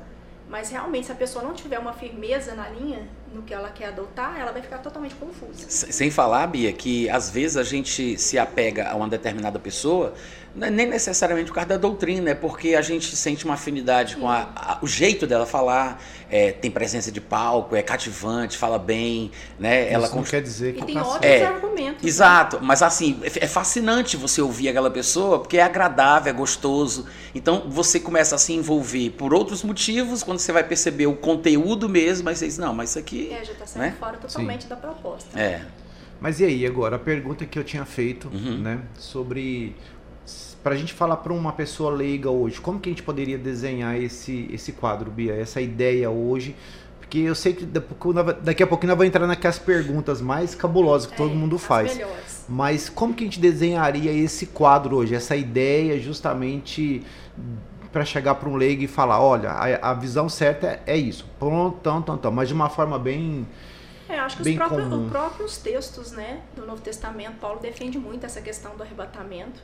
[0.48, 3.88] Mas realmente, se a pessoa não tiver uma firmeza na linha, no que ela quer
[3.88, 5.64] adotar, ela vai ficar totalmente confusa.
[5.68, 10.14] Sem falar, Bia, que às vezes a gente se apega a uma determinada pessoa,
[10.54, 14.16] não é nem necessariamente por causa da doutrina, é porque a gente sente uma afinidade
[14.16, 18.78] com a- a- o jeito dela falar, é, tem presença de palco, é cativante, fala
[18.78, 19.90] bem, né?
[19.92, 21.42] Ela Isso não cons- quer dizer E que tem tá ótimos certo.
[21.42, 22.02] É, argumentos.
[22.02, 22.08] né?
[22.08, 27.06] Exato, mas assim, é é fascinante você ouvir aquela pessoa porque é agradável, é gostoso.
[27.34, 31.88] Então você começa a se envolver por outros motivos, quando você vai perceber o conteúdo
[31.88, 33.23] mesmo, aí você diz, não, mas isso aqui.
[33.32, 33.96] É, já está saindo Né?
[33.98, 35.38] fora totalmente da proposta.
[35.38, 35.62] É.
[36.20, 38.58] Mas e aí, agora, a pergunta que eu tinha feito, Uhum.
[38.58, 39.74] né, sobre...
[40.62, 44.48] Pra gente falar para uma pessoa leiga hoje, como que a gente poderia desenhar esse,
[44.50, 45.34] esse quadro, Bia?
[45.34, 46.56] Essa ideia hoje?
[46.98, 51.10] Porque eu sei que daqui a a pouquinho nós vamos entrar naquelas perguntas mais cabulosas
[51.10, 51.94] que todo É, mundo as faz.
[51.94, 52.46] melhores.
[52.48, 55.14] Mas como que a gente desenharia esse quadro hoje?
[55.14, 57.02] Essa ideia justamente
[57.94, 61.24] para chegar para um leigo e falar, olha, a, a visão certa é, é isso.
[61.38, 62.32] Pronto, tão, tão, tão.
[62.32, 63.46] Mas de uma forma bem...
[64.08, 65.04] É, acho que os Bem próprios, comum.
[65.04, 69.62] os próprios textos né, do Novo Testamento, Paulo defende muito essa questão do arrebatamento.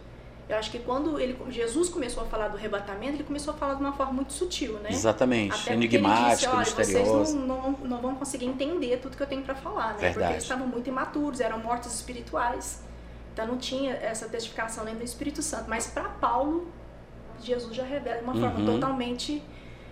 [0.48, 3.74] Eu acho que quando ele, Jesus começou a falar do arrebatamento, ele começou a falar
[3.74, 4.90] de uma forma muito sutil, né?
[4.90, 5.54] Exatamente.
[5.54, 7.24] Até Enigmática, misteriosa.
[7.24, 9.98] Vocês não, não, não, vão conseguir entender tudo que eu tenho para falar, né?
[9.98, 10.14] Verdade.
[10.14, 12.82] Porque eles estavam muito imaturos, eram mortos espirituais.
[13.32, 15.68] Então não tinha essa testificação nem do Espírito Santo.
[15.68, 16.68] Mas para Paulo,
[17.40, 18.66] Jesus já revela de uma forma uhum.
[18.66, 19.42] totalmente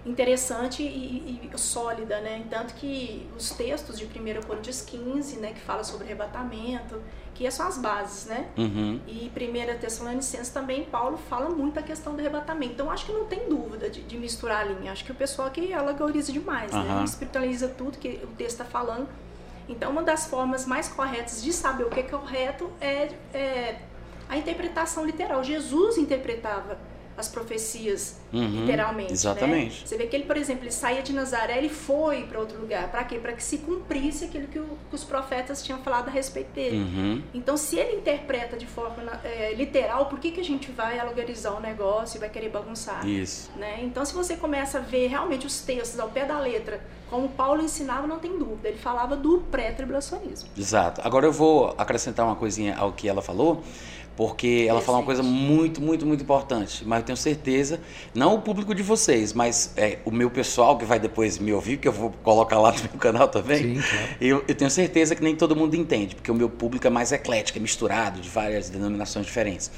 [0.07, 2.45] interessante e, e, sólida, né?
[2.49, 7.01] Tanto que os textos de 1 Coríntios 15, né, que fala sobre arrebatamento,
[7.35, 8.49] que são as bases, né?
[8.57, 9.01] Uhum.
[9.07, 12.73] E 1 Tessalonicenses também, Paulo fala muito a questão do arrebatamento.
[12.73, 14.93] Então, acho que não tem dúvida de, de misturar a linha.
[14.93, 16.83] Acho que o pessoal aqui alegoriza demais, uhum.
[16.83, 17.05] né?
[17.05, 19.09] Espiritualiza tudo que o texto está falando.
[19.69, 23.83] Então, uma das formas mais corretas de saber o que é correto é, é
[24.29, 25.45] a interpretação literal.
[25.45, 26.79] Jesus interpretava
[27.19, 29.11] as profecias, uhum, literalmente.
[29.11, 29.15] Né?
[29.15, 29.81] Exatamente.
[29.81, 29.87] Né?
[29.87, 32.89] Você vê que ele, por exemplo, ele saía de Nazaré e foi para outro lugar.
[32.91, 33.19] Para quê?
[33.19, 36.77] Para que se cumprisse aquilo que, o, que, os profetas tinham falado a respeito dele.
[36.77, 37.23] Uhum.
[37.35, 41.57] Então, se ele interpreta de forma é, literal, por que, que a gente vai alogarizar
[41.57, 43.05] o negócio e vai querer bagunçar?
[43.05, 43.51] Isso.
[43.57, 43.81] Né?
[43.83, 47.63] Então, se você começa a ver realmente os textos ao pé da letra, como Paulo
[47.63, 48.69] ensinava, não tem dúvida.
[48.69, 50.49] Ele falava do pré-tribulacionismo.
[50.57, 51.01] Exato.
[51.03, 53.65] Agora eu vou acrescentar uma coisinha ao que ela falou
[54.19, 56.83] porque ela falou uma coisa muito, muito, muito importante.
[56.85, 57.81] Mas eu tenho certeza,
[58.13, 61.77] não o público de vocês, mas é, o meu pessoal que vai depois me ouvir,
[61.77, 63.77] que eu vou colocar lá no meu canal também.
[63.77, 64.09] Sim, claro.
[64.21, 67.13] eu, eu tenho certeza que nem todo mundo entende, porque o meu público é mais
[67.13, 69.71] eclético, é misturado, de várias denominações diferentes.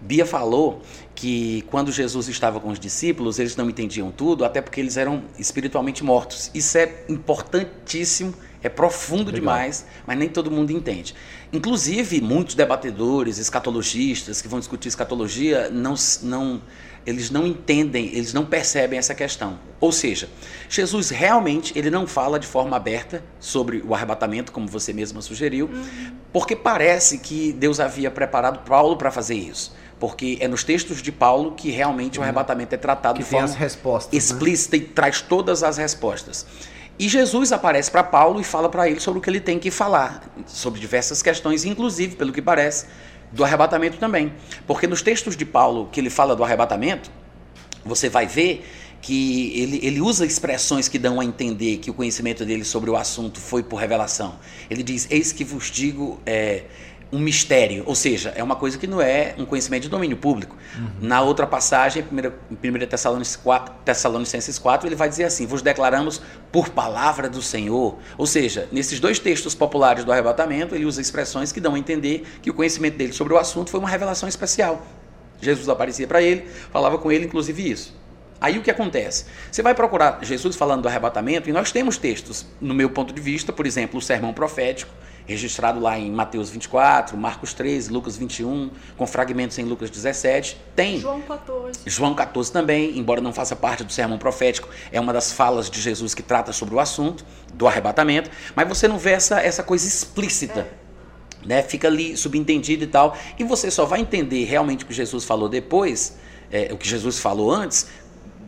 [0.00, 0.80] Bia falou
[1.14, 5.22] que quando Jesus estava com os discípulos, eles não entendiam tudo, até porque eles eram
[5.38, 6.50] espiritualmente mortos.
[6.54, 9.40] Isso é importantíssimo é profundo Legal.
[9.40, 11.14] demais, mas nem todo mundo entende.
[11.52, 16.62] Inclusive, muitos debatedores, escatologistas que vão discutir escatologia, não, não,
[17.04, 19.58] eles não entendem, eles não percebem essa questão.
[19.78, 20.30] Ou seja,
[20.68, 25.66] Jesus realmente ele não fala de forma aberta sobre o arrebatamento, como você mesma sugeriu,
[25.66, 26.12] uhum.
[26.32, 31.12] porque parece que Deus havia preparado Paulo para fazer isso porque é nos textos de
[31.12, 32.24] Paulo que realmente o uhum.
[32.24, 34.18] arrebatamento é tratado que de forma respostas, né?
[34.18, 34.82] explícita né?
[34.82, 36.44] e traz todas as respostas.
[36.98, 39.70] E Jesus aparece para Paulo e fala para ele sobre o que ele tem que
[39.70, 42.86] falar, sobre diversas questões, inclusive, pelo que parece,
[43.32, 44.32] do arrebatamento também.
[44.66, 47.10] Porque nos textos de Paulo que ele fala do arrebatamento,
[47.84, 48.64] você vai ver
[49.00, 52.96] que ele, ele usa expressões que dão a entender que o conhecimento dele sobre o
[52.96, 54.36] assunto foi por revelação.
[54.70, 56.20] Ele diz: Eis que vos digo.
[56.24, 56.64] É,
[57.12, 60.56] um mistério, ou seja, é uma coisa que não é um conhecimento de domínio público.
[60.74, 60.90] Uhum.
[61.02, 66.22] Na outra passagem, em 1 Tessalonicenses 4, Tessalonicenses 4, ele vai dizer assim: Vos declaramos
[66.50, 67.98] por palavra do Senhor.
[68.16, 72.24] Ou seja, nesses dois textos populares do arrebatamento, ele usa expressões que dão a entender
[72.40, 74.82] que o conhecimento dele sobre o assunto foi uma revelação especial.
[75.38, 77.94] Jesus aparecia para ele, falava com ele, inclusive, isso.
[78.40, 79.26] Aí o que acontece?
[79.50, 83.20] Você vai procurar Jesus falando do arrebatamento, e nós temos textos, no meu ponto de
[83.20, 84.90] vista, por exemplo, o sermão profético,
[85.26, 90.60] registrado lá em Mateus 24, Marcos 13, Lucas 21, com fragmentos em Lucas 17.
[90.74, 91.80] Tem João 14.
[91.86, 95.80] João 14 também, embora não faça parte do sermão profético, é uma das falas de
[95.80, 99.86] Jesus que trata sobre o assunto do arrebatamento, mas você não vê essa, essa coisa
[99.86, 100.60] explícita.
[100.78, 101.46] É.
[101.46, 101.62] Né?
[101.62, 103.16] Fica ali subentendido e tal.
[103.38, 106.16] E você só vai entender realmente o que Jesus falou depois,
[106.50, 107.88] é, o que Jesus falou antes,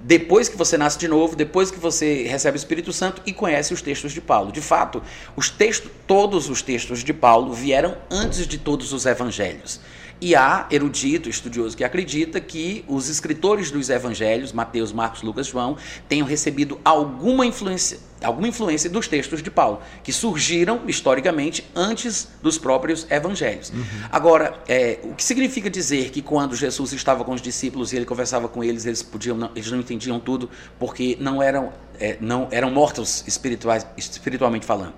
[0.06, 3.72] depois que você nasce de novo, depois que você recebe o Espírito Santo e conhece
[3.72, 4.52] os textos de Paulo.
[4.52, 5.02] De fato,
[5.34, 9.80] os textos, todos os textos de Paulo vieram antes de todos os evangelhos.
[10.20, 15.78] E há erudito, estudioso que acredita que os escritores dos evangelhos, Mateus, Marcos, Lucas, João,
[16.06, 22.58] tenham recebido alguma influência, alguma influência dos textos de Paulo, que surgiram historicamente antes dos
[22.58, 23.70] próprios evangelhos.
[23.70, 23.84] Uhum.
[24.10, 28.04] Agora, é, o que significa dizer que quando Jesus estava com os discípulos e ele
[28.04, 32.48] conversava com eles, eles podiam, não, eles não entendiam tudo porque não eram, é, não
[32.50, 34.94] eram mortos espirituais, espiritualmente falando.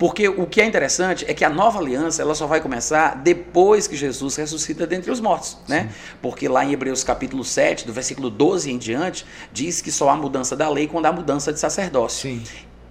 [0.00, 3.86] Porque o que é interessante é que a nova aliança ela só vai começar depois
[3.86, 5.90] que Jesus ressuscita dentre os mortos, né?
[6.22, 10.16] Porque lá em Hebreus capítulo 7, do versículo 12 em diante, diz que só há
[10.16, 12.30] mudança da lei quando há mudança de sacerdócio.
[12.30, 12.42] Sim.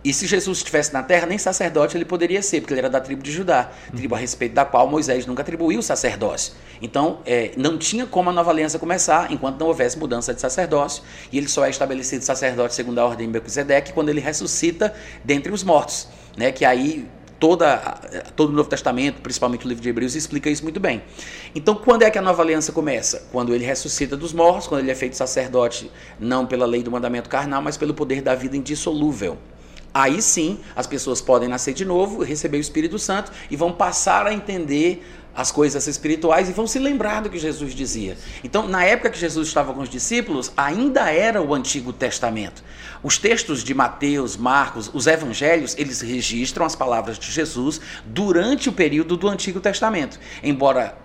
[0.04, 3.02] E se Jesus estivesse na terra, nem sacerdote ele poderia ser, porque ele era da
[3.02, 6.54] tribo de Judá, tribo a respeito da qual Moisés nunca atribuiu o sacerdócio.
[6.82, 11.04] Então, é, não tinha como a nova aliança começar enquanto não houvesse mudança de sacerdócio,
[11.32, 14.94] e ele só é estabelecido sacerdote segundo a ordem de Melquisedeque quando ele ressuscita
[15.26, 16.08] dentre os mortos
[16.40, 17.06] né, que aí
[17.38, 17.78] toda,
[18.36, 21.02] todo o Novo Testamento, principalmente o livro de Hebreus, explica isso muito bem.
[21.54, 23.28] Então, quando é que a nova aliança começa?
[23.32, 27.30] Quando ele ressuscita dos mortos, quando ele é feito sacerdote, não pela lei do mandamento
[27.30, 29.38] carnal, mas pelo poder da vida indissolúvel.
[30.00, 34.26] Aí sim, as pessoas podem nascer de novo, receber o Espírito Santo e vão passar
[34.26, 38.18] a entender as coisas espirituais e vão se lembrar do que Jesus dizia.
[38.42, 42.64] Então, na época que Jesus estava com os discípulos, ainda era o Antigo Testamento.
[43.04, 48.72] Os textos de Mateus, Marcos, os evangelhos, eles registram as palavras de Jesus durante o
[48.72, 50.18] período do Antigo Testamento.
[50.42, 50.98] Embora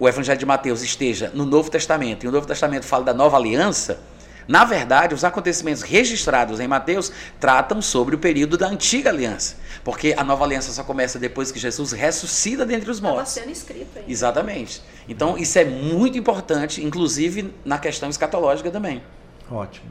[0.00, 3.36] o Evangelho de Mateus esteja no Novo Testamento e o Novo Testamento fala da nova
[3.36, 4.00] aliança,
[4.48, 9.56] na verdade, os acontecimentos registrados em Mateus tratam sobre o período da antiga aliança.
[9.84, 13.28] Porque a nova aliança só começa depois que Jesus ressuscita dentre os mortos.
[13.36, 14.10] Estava sendo escrito ainda.
[14.10, 14.82] Exatamente.
[15.08, 19.02] Então, isso é muito importante, inclusive na questão escatológica também.
[19.50, 19.86] Ótimo.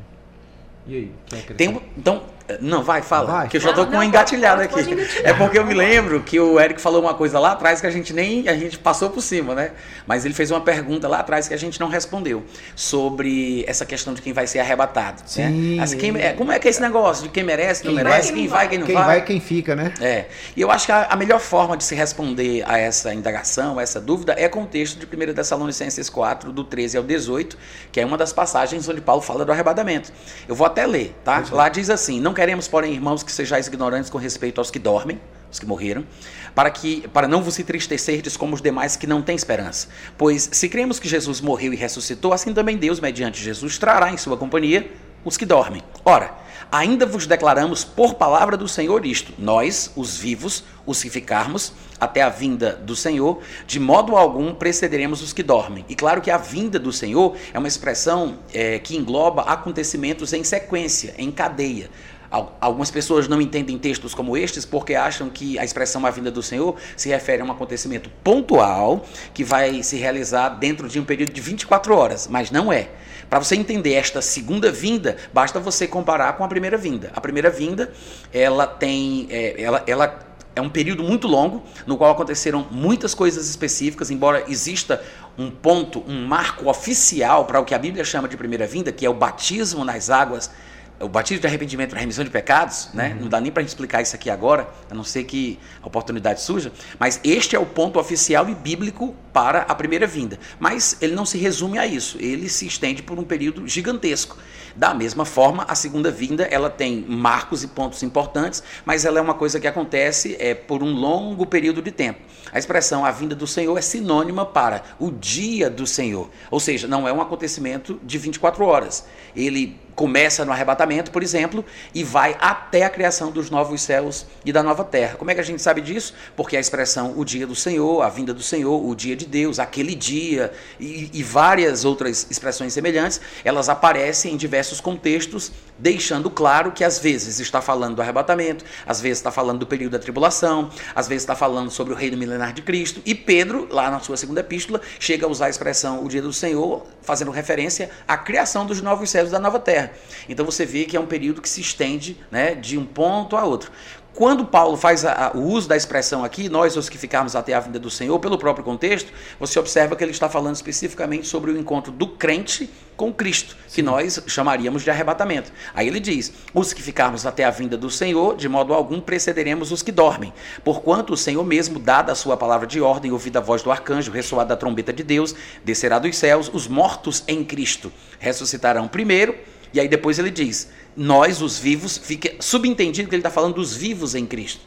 [0.88, 1.12] E aí?
[1.56, 2.24] Tem, um- então,
[2.62, 3.32] não, vai, fala.
[3.32, 3.48] Vai.
[3.48, 4.80] que eu já tô Não, com não, uma engatilhada aqui.
[5.24, 7.92] É porque eu me lembro que o Eric falou uma coisa lá atrás que a
[7.92, 8.48] gente nem.
[8.48, 9.72] A gente passou por cima, né?
[10.06, 12.44] Mas ele fez uma pergunta lá atrás que a gente não respondeu.
[12.76, 15.22] Sobre essa questão de quem vai ser arrebatado.
[15.26, 15.76] Sim.
[15.76, 15.84] Né?
[15.84, 18.28] Assim, quem- é, como é que é esse negócio de quem merece, não Quem merece,
[18.32, 19.06] vai, quem quem vai, não quem não Quem vai?
[19.06, 19.94] vai, quem fica, né?
[20.00, 23.78] É, e eu acho que a, a melhor forma de se responder a essa indagação,
[23.80, 27.58] a essa dúvida, é com o texto de 1 Tessalonicenses 4, do 13 ao 18,
[27.92, 30.12] que é uma das passagens onde Paulo fala do arrebatamento.
[30.48, 31.44] Eu vou até ler, tá?
[31.52, 35.20] Lá diz assim: Não queremos, porém, irmãos, que sejais ignorantes com respeito aos que dormem,
[35.52, 36.06] os que morreram,
[36.54, 39.88] para que para não vos entristecerdes como os demais que não têm esperança.
[40.16, 44.18] Pois se cremos que Jesus morreu e ressuscitou, assim também Deus, mediante Jesus, trará em
[44.18, 44.88] sua companhia
[45.26, 45.82] os que dormem.
[46.06, 46.32] Ora,
[46.72, 52.22] ainda vos declaramos por palavra do Senhor isto: nós, os vivos, os que ficarmos até
[52.22, 55.84] a vinda do Senhor, de modo algum precederemos os que dormem.
[55.90, 60.44] E claro que a vinda do Senhor é uma expressão eh, que engloba acontecimentos em
[60.44, 61.90] sequência, em cadeia.
[62.30, 66.30] Al- Algumas pessoas não entendem textos como estes porque acham que a expressão a vinda
[66.32, 71.06] do Senhor se refere a um acontecimento pontual que vai se realizar dentro de um
[71.06, 72.90] período de 24 horas, mas não é.
[73.30, 77.12] Para você entender esta segunda vinda, basta você comparar com a primeira vinda.
[77.16, 77.92] A primeira vinda,
[78.34, 80.20] ela tem, é, ela, ela
[80.56, 85.04] é um período muito longo no qual aconteceram muitas coisas específicas, embora exista
[85.38, 89.06] um ponto, um marco oficial para o que a Bíblia chama de primeira vinda, que
[89.06, 90.50] é o batismo nas águas
[91.00, 93.16] o batismo de arrependimento para remissão de pecados, né?
[93.20, 96.72] Não dá nem para explicar isso aqui agora, a não ser que a oportunidade surja.
[97.00, 100.40] Mas este é o ponto oficial e bíblico para a primeira vinda.
[100.60, 102.18] Mas ele não se resume a isso.
[102.20, 104.38] Ele se estende por um período gigantesco.
[104.76, 109.22] Da mesma forma, a segunda vinda ela tem marcos e pontos importantes, mas ela é
[109.22, 112.20] uma coisa que acontece é, por um longo período de tempo.
[112.52, 116.88] A expressão a vinda do Senhor é sinônima para o dia do Senhor, ou seja,
[116.88, 119.06] não é um acontecimento de 24 horas.
[119.36, 124.54] Ele começa no arrebatamento, por exemplo, e vai até a criação dos novos céus e
[124.54, 125.16] da nova terra.
[125.18, 126.14] Como é que a gente sabe disso?
[126.36, 129.58] Porque a expressão o dia do Senhor, a vinda do Senhor, o dia de Deus,
[129.58, 136.72] aquele dia e, e várias outras expressões semelhantes, elas aparecem em diversos contextos, deixando claro
[136.72, 140.70] que às vezes está falando do arrebatamento, às vezes está falando do período da tribulação,
[140.94, 143.02] às vezes está falando sobre o reino milenar de Cristo.
[143.04, 146.32] E Pedro, lá na sua segunda epístola, chega a usar a expressão o dia do
[146.32, 149.87] Senhor, fazendo referência à criação dos novos céus e da nova terra.
[150.28, 153.44] Então você vê que é um período que se estende né, de um ponto a
[153.44, 153.72] outro.
[154.14, 157.54] Quando Paulo faz a- a- o uso da expressão aqui, nós os que ficarmos até
[157.54, 161.52] a vinda do Senhor, pelo próprio contexto, você observa que ele está falando especificamente sobre
[161.52, 165.52] o encontro do crente com Cristo, que nós chamaríamos de arrebatamento.
[165.72, 169.72] Aí ele diz: os que ficarmos até a vinda do Senhor, de modo algum precederemos
[169.72, 170.34] os que dormem.
[170.64, 174.12] Porquanto o Senhor mesmo, dada a sua palavra de ordem, ouvida a voz do arcanjo,
[174.12, 179.36] ressoada a trombeta de Deus, descerá dos céus, os mortos em Cristo ressuscitarão primeiro.
[179.74, 183.76] E aí depois ele diz: nós, os vivos, fica subentendido que ele está falando dos
[183.76, 184.62] vivos em Cristo.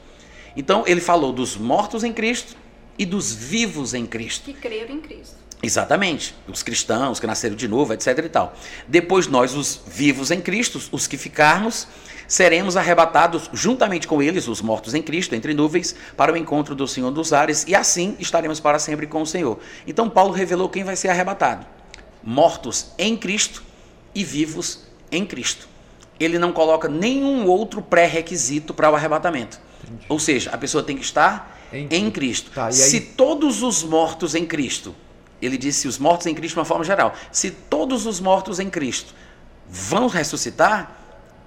[0.56, 2.56] Então ele falou dos mortos em Cristo
[2.98, 4.44] e dos vivos em Cristo.
[4.44, 5.36] Que creram em Cristo.
[5.62, 6.34] Exatamente.
[6.48, 8.54] Os cristãos que nasceram de novo, etc e tal.
[8.88, 11.86] Depois nós, os vivos em Cristo, os que ficarmos,
[12.26, 16.86] seremos arrebatados juntamente com eles, os mortos em Cristo, entre nuvens, para o encontro do
[16.86, 19.58] Senhor dos ares, e assim estaremos para sempre com o Senhor.
[19.86, 21.66] Então Paulo revelou quem vai ser arrebatado:
[22.22, 23.62] mortos em Cristo
[24.14, 24.89] e vivos em
[25.24, 25.68] Cristo.
[26.18, 29.58] Ele não coloca nenhum outro pré-requisito para o arrebatamento.
[30.08, 32.50] Ou seja, a pessoa tem que estar Em em, Cristo.
[32.50, 34.94] Tá, Se todos os mortos em Cristo,
[35.40, 38.68] ele disse os mortos em Cristo de uma forma geral, se todos os mortos em
[38.68, 39.14] Cristo
[39.68, 40.96] vão ressuscitar,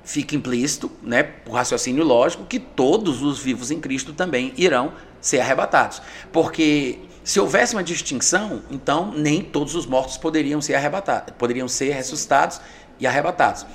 [0.03, 5.39] fica implícito, né, por raciocínio lógico, que todos os vivos em Cristo também irão ser
[5.39, 6.01] arrebatados.
[6.31, 11.91] Porque se houvesse uma distinção, então nem todos os mortos poderiam ser arrebatados, poderiam ser
[11.93, 12.59] ressuscitados
[13.03, 13.65] e arrebatados.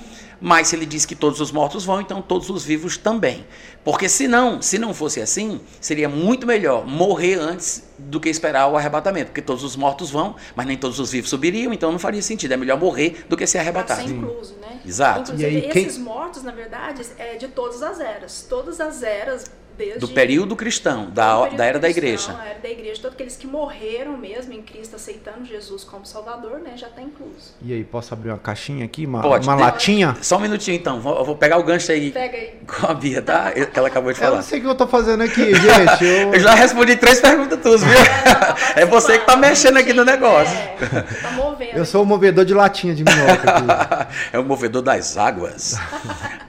[0.41, 3.45] Mas se ele diz que todos os mortos vão, então todos os vivos também.
[3.83, 8.67] Porque se não, se não fosse assim, seria muito melhor morrer antes do que esperar
[8.67, 9.27] o arrebatamento.
[9.27, 12.53] Porque todos os mortos vão, mas nem todos os vivos subiriam, então não faria sentido.
[12.53, 14.01] É melhor morrer do que ser Para arrebatado.
[14.01, 14.79] ser incluso, né?
[14.85, 15.19] Exato.
[15.33, 18.45] Inclusive, E aí, quem- esses mortos, na verdade, é de todas as eras.
[18.49, 22.37] Todas as eras Desde, do período cristão, da, período da era cristão, da igreja.
[22.37, 26.59] A era da igreja, todos aqueles que morreram mesmo em Cristo, aceitando Jesus como Salvador,
[26.59, 27.53] né, já está incluso.
[27.61, 29.05] E aí, posso abrir uma caixinha aqui?
[29.05, 29.47] Uma, Pode.
[29.47, 30.17] uma latinha?
[30.21, 32.59] Só um minutinho então, vou, eu vou pegar o gancho aí Pega aí.
[32.67, 33.51] com a Bia, tá?
[33.51, 34.35] Que ela acabou de Eu falar.
[34.35, 36.03] não sei o que eu tô fazendo aqui, gente.
[36.03, 36.33] Eu...
[36.35, 37.93] Eu já respondi três perguntas tuas, viu?
[38.75, 40.55] É você que tá mexendo aqui no negócio.
[40.55, 41.77] É, tá movendo.
[41.77, 44.07] Eu sou o movedor de latinha de minhoca.
[44.33, 45.75] É o movedor das águas.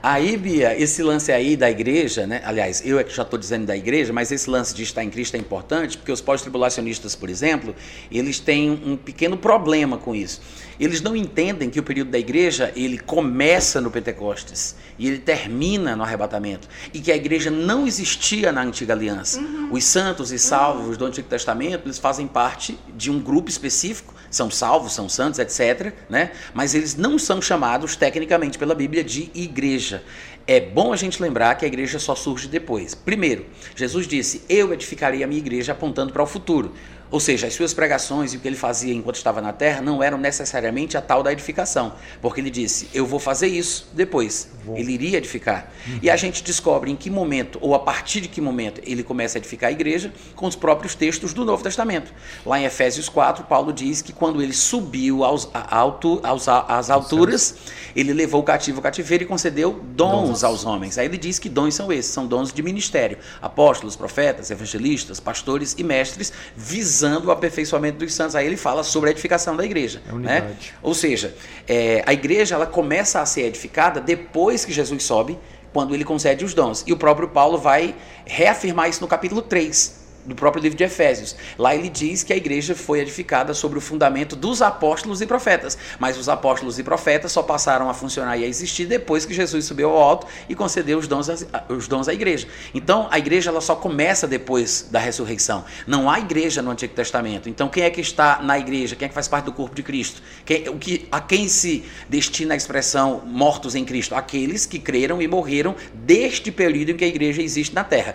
[0.02, 2.42] Aí, Bia, esse lance aí da igreja, né?
[2.44, 5.10] Aliás, eu é que já estou dizendo da igreja, mas esse lance de estar em
[5.10, 7.74] Cristo é importante, porque os pós-tribulacionistas, por exemplo,
[8.10, 10.40] eles têm um pequeno problema com isso.
[10.78, 15.94] Eles não entendem que o período da igreja, ele começa no Pentecostes e ele termina
[15.94, 16.66] no arrebatamento.
[16.92, 19.40] E que a igreja não existia na antiga aliança.
[19.70, 24.50] Os santos e salvos do Antigo Testamento, eles fazem parte de um grupo específico, são
[24.50, 25.92] salvos, são santos, etc.
[26.08, 26.30] Né?
[26.54, 30.02] Mas eles não são chamados tecnicamente pela Bíblia de igreja.
[30.50, 32.92] É bom a gente lembrar que a igreja só surge depois.
[32.92, 33.46] Primeiro,
[33.76, 36.74] Jesus disse: Eu edificarei a minha igreja apontando para o futuro.
[37.10, 40.00] Ou seja, as suas pregações e o que ele fazia enquanto estava na terra não
[40.00, 41.92] eram necessariamente a tal da edificação.
[42.22, 44.48] Porque ele disse: Eu vou fazer isso depois.
[44.76, 45.72] Ele iria edificar.
[46.00, 49.38] E a gente descobre em que momento, ou a partir de que momento, ele começa
[49.38, 52.12] a edificar a igreja com os próprios textos do Novo Testamento.
[52.46, 57.56] Lá em Efésios 4, Paulo diz que quando ele subiu aos, alto, aos, às alturas,
[57.96, 60.96] ele levou o cativo ao cativeiro e concedeu dons aos homens.
[60.96, 63.18] Aí ele diz que dons são esses, são dons de ministério.
[63.42, 68.34] Apóstolos, profetas, evangelistas, pastores e mestres, visando o aperfeiçoamento dos santos.
[68.34, 70.02] Aí ele fala sobre a edificação da igreja.
[70.08, 70.52] É né?
[70.82, 71.34] Ou seja,
[71.68, 75.38] é, a igreja ela começa a ser edificada depois que Jesus sobe,
[75.72, 76.84] quando ele concede os dons.
[76.86, 77.94] E o próprio Paulo vai
[78.24, 81.36] reafirmar isso no capítulo 3 do próprio livro de Efésios.
[81.58, 85.76] Lá ele diz que a igreja foi edificada sobre o fundamento dos apóstolos e profetas,
[85.98, 89.64] mas os apóstolos e profetas só passaram a funcionar e a existir depois que Jesus
[89.64, 91.28] subiu ao alto e concedeu os dons,
[91.68, 92.46] os dons à igreja.
[92.74, 95.64] Então, a igreja ela só começa depois da ressurreição.
[95.86, 97.48] Não há igreja no Antigo Testamento.
[97.48, 98.96] Então, quem é que está na igreja?
[98.96, 100.22] Quem é que faz parte do corpo de Cristo?
[100.44, 104.14] Quem- o que, a quem se destina a expressão mortos em Cristo?
[104.14, 108.14] Aqueles que creram e morreram deste período em que a igreja existe na terra.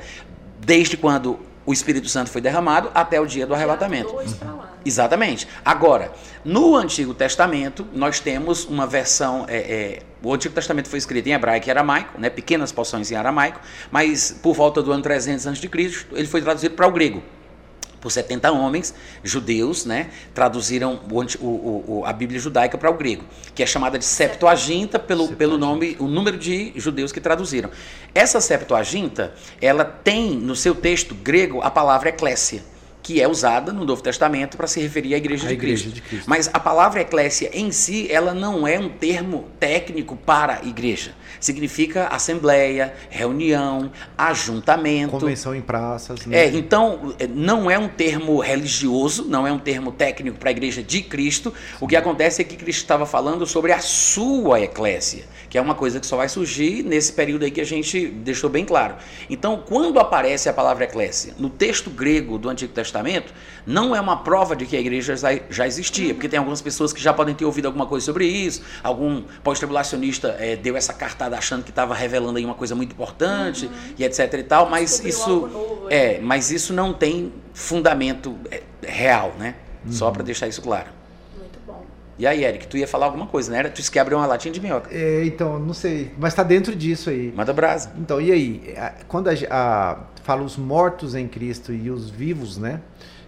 [0.59, 4.15] Desde quando o Espírito Santo foi derramado até o dia do arrebatamento.
[4.85, 5.47] Exatamente.
[5.63, 6.11] Agora,
[6.43, 9.45] no Antigo Testamento, nós temos uma versão.
[9.47, 13.15] é, é, o Antigo Testamento foi escrito em hebraico e aramaico, né, pequenas porções em
[13.15, 13.59] aramaico,
[13.91, 15.69] mas por volta do ano 300 a.C.,
[16.13, 17.21] ele foi traduzido para o grego.
[18.05, 18.93] Por 70 homens
[19.23, 23.23] judeus, né, traduziram o o- o- a Bíblia judaica para o grego,
[23.55, 27.71] que é chamada de Septuaginta pelo, pelo nome, o número de judeus que traduziram.
[28.13, 32.61] Essa Septuaginta, ela tem no seu texto grego a palavra eclésia,
[33.05, 35.93] que é usada no Novo Testamento para se referir à igreja, de, igreja Cristo.
[35.93, 36.27] de Cristo.
[36.27, 41.13] Mas a palavra eclésia em si, ela não é um termo técnico para igreja.
[41.39, 45.11] Significa assembleia, reunião, ajuntamento.
[45.11, 46.25] Convenção em praças.
[46.25, 46.45] né?
[46.45, 50.51] É, então é, não é um termo religioso, não é um termo técnico para a
[50.51, 51.53] igreja de Cristo.
[51.79, 55.75] O que acontece é que Cristo estava falando sobre a sua eclésia, que é uma
[55.75, 58.95] coisa que só vai surgir nesse período aí que a gente deixou bem claro.
[59.29, 62.94] Então, quando aparece a palavra eclésia no texto grego do Antigo Testamento,
[63.65, 65.15] não é uma prova de que a igreja
[65.49, 68.61] já- existia, porque tem algumas pessoas que já podem ter ouvido alguma coisa sobre isso,
[68.83, 73.69] algum pós-tribulacionista eh, deu essa cartada achando que estava revelando aí uma coisa muito importante
[73.97, 78.61] e etc e tal, mas Descobriu isso novo, é, mas isso não tem fundamento é,
[78.85, 79.55] real, né?
[79.89, 80.87] Só para deixar isso claro.
[82.17, 83.63] E aí, Eric, tu ia falar alguma coisa, né?
[83.63, 84.89] Tu disse que abriu uma latinha de minhoca.
[84.93, 86.11] É, então, não sei.
[86.17, 87.33] Mas tá dentro disso aí.
[87.35, 87.91] Manda brasa.
[87.97, 88.73] Então, e aí?
[88.77, 92.79] A- Quando a, a- fala os mortos em Cristo e os vivos, né?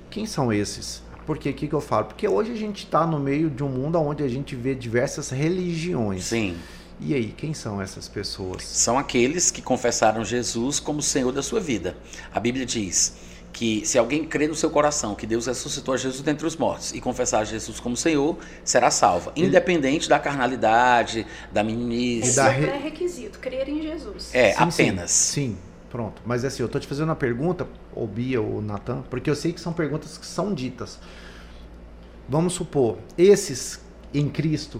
[0.09, 1.03] Quem são esses?
[1.25, 2.05] Porque o que, que eu falo?
[2.05, 5.29] Porque hoje a gente está no meio de um mundo onde a gente vê diversas
[5.31, 6.23] religiões.
[6.23, 6.55] Sim.
[6.99, 8.63] E aí, quem são essas pessoas?
[8.63, 11.95] São aqueles que confessaram Jesus como Senhor da sua vida.
[12.33, 13.15] A Bíblia diz
[13.57, 16.93] que se alguém crê no seu coração que Deus ressuscitou a Jesus dentre os mortos
[16.93, 22.29] e confessar Jesus como Senhor, será salvo, independente da carnalidade, da meninice.
[22.29, 24.29] Esse é o re- pré-requisito, crer em Jesus.
[24.31, 24.83] É, Sim, sim.
[24.83, 25.09] apenas.
[25.11, 25.57] Sim,
[25.89, 26.21] pronto.
[26.23, 29.51] Mas assim, eu tô te fazendo uma pergunta, ou Bia ou Natan, porque eu sei
[29.51, 30.99] que são perguntas que são ditas.
[32.29, 33.79] Vamos supor, esses
[34.13, 34.79] em Cristo,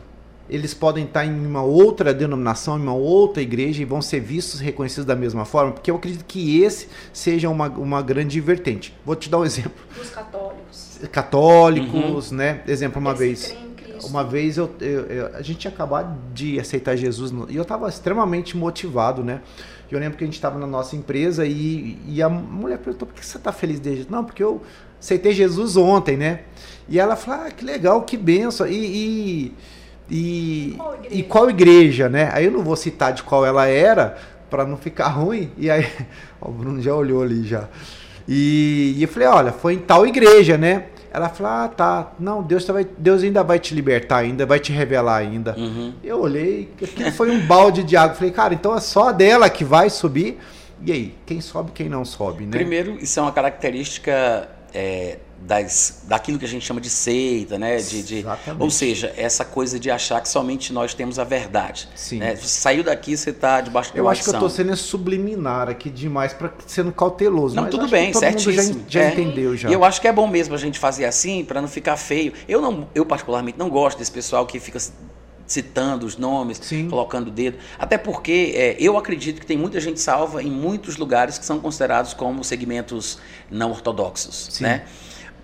[0.50, 4.62] eles podem estar em uma outra denominação, em uma outra igreja e vão ser vistos
[4.62, 8.94] e reconhecidos da mesma forma, porque eu acredito que esse seja uma, uma grande vertente.
[9.06, 9.72] Vou te dar um exemplo.
[9.96, 11.00] Dos católicos.
[11.12, 12.62] Católicos, né?
[12.68, 13.68] Exemplo, uma Aqueles vez.
[14.06, 17.64] Uma vez eu, eu- eu- a gente tinha acabado de aceitar Jesus no- e eu
[17.64, 19.42] estava extremamente motivado, né?
[19.90, 23.08] E Eu lembro que a gente estava na nossa empresa e, e a mulher perguntou:
[23.08, 24.10] por que você está feliz desde?
[24.12, 24.62] Não, porque eu
[25.00, 26.42] aceitei Jesus ontem, né?
[26.88, 28.68] E ela falou: ah, que legal, que benção.
[28.68, 29.54] E, e,
[30.10, 31.16] e, Qual igreja?
[31.16, 32.30] e qual igreja, né?
[32.34, 34.18] Aí eu não vou citar de qual ela era,
[34.50, 35.52] para não ficar ruim.
[35.58, 35.88] E aí,
[36.42, 37.68] ó, o Bruno já olhou ali já.
[38.28, 40.86] E, e eu falei, olha, foi em tal igreja, né?
[41.12, 42.12] Ela falou, ah, tá.
[42.20, 45.56] Não, Deus, tá, Deus ainda vai te libertar ainda, vai te revelar ainda.
[45.58, 45.94] Uhum.
[46.04, 46.70] Eu olhei,
[47.16, 48.16] foi um balde de água.
[48.16, 50.38] Falei, cara, então é só dela que vai subir.
[50.86, 52.52] E aí, quem sobe, quem não sobe, né?
[52.52, 57.78] Primeiro, isso é uma característica é, das, daquilo que a gente chama de seita, né?
[57.78, 58.26] De, de,
[58.60, 61.88] ou seja, essa coisa de achar que somente nós temos a verdade.
[61.96, 62.20] Sim.
[62.20, 62.36] Né?
[62.36, 65.90] Você saiu daqui, você está debaixo de Eu acho que eu estou sendo subliminar aqui
[65.90, 67.56] demais para sendo cauteloso.
[67.56, 68.84] Não, tudo bem, todo certíssimo.
[68.88, 69.14] Já, já é.
[69.14, 69.70] entendeu já.
[69.70, 72.34] E eu acho que é bom mesmo a gente fazer assim para não ficar feio.
[72.48, 74.80] Eu não, eu particularmente não gosto desse pessoal que fica
[75.48, 76.90] citando os nomes, Sim.
[76.90, 77.58] colocando o dedo.
[77.80, 81.60] Até porque é, eu acredito que tem muita gente salva em muitos lugares que são
[81.60, 83.18] considerados como segmentos
[83.50, 84.64] não ortodoxos, Sim.
[84.64, 84.86] né?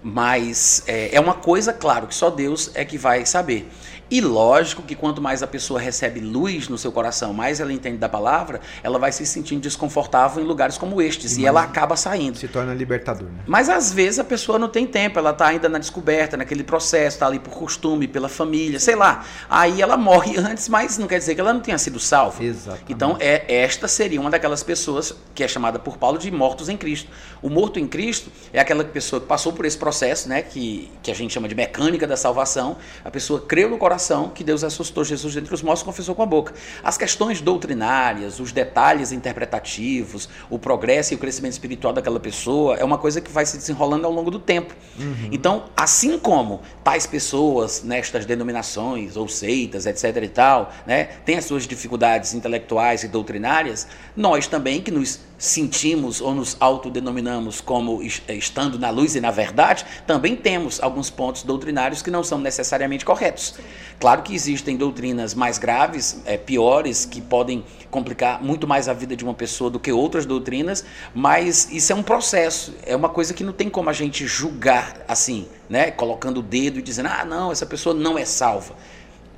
[0.03, 3.69] Mas é, é uma coisa, claro, que só Deus é que vai saber.
[4.14, 7.97] E lógico que quanto mais a pessoa recebe luz no seu coração, mais ela entende
[7.97, 11.36] da palavra, ela vai se sentindo desconfortável em lugares como estes.
[11.36, 12.38] E, e ela acaba saindo.
[12.38, 13.28] Se torna libertador.
[13.28, 13.39] Né?
[13.47, 17.16] Mas às vezes a pessoa não tem tempo, ela está ainda na descoberta, naquele processo,
[17.16, 19.26] está ali por costume, pela família, sei lá.
[19.49, 22.43] Aí ela morre antes, mas não quer dizer que ela não tenha sido salva.
[22.43, 22.93] Exatamente.
[22.93, 26.78] Então, é, esta seria uma daquelas pessoas que é chamada por Paulo de mortos em
[26.78, 27.09] Cristo.
[27.41, 31.09] O morto em Cristo é aquela pessoa que passou por esse processo, né, que, que
[31.09, 32.78] a gente chama de mecânica da salvação.
[33.03, 34.02] A pessoa creu no coração
[34.33, 36.53] que Deus ressuscitou Jesus dentre os mortos confessou com a boca.
[36.83, 42.83] As questões doutrinárias, os detalhes interpretativos, o progresso e o crescimento espiritual daquela pessoa é
[42.83, 44.73] uma coisa que vai se desenrolando ao longo do tempo.
[44.99, 45.29] Uhum.
[45.31, 51.45] Então, assim como tais pessoas nestas denominações ou seitas, etc e tal, né, têm as
[51.45, 58.33] suas dificuldades intelectuais e doutrinárias, nós também que nos sentimos ou nos autodenominamos como eh,
[58.33, 63.03] estando na luz e na verdade, também temos alguns pontos doutrinários que não são necessariamente
[63.03, 63.55] corretos.
[63.99, 69.17] Claro que existem doutrinas mais graves, é, piores, que podem complicar muito mais a vida
[69.17, 73.33] de uma pessoa do que outras doutrinas, mas isso é um processo, é uma coisa
[73.33, 75.91] que não tem como a gente julgar assim, né?
[75.91, 78.75] Colocando o dedo e dizendo, ah, não, essa pessoa não é salva.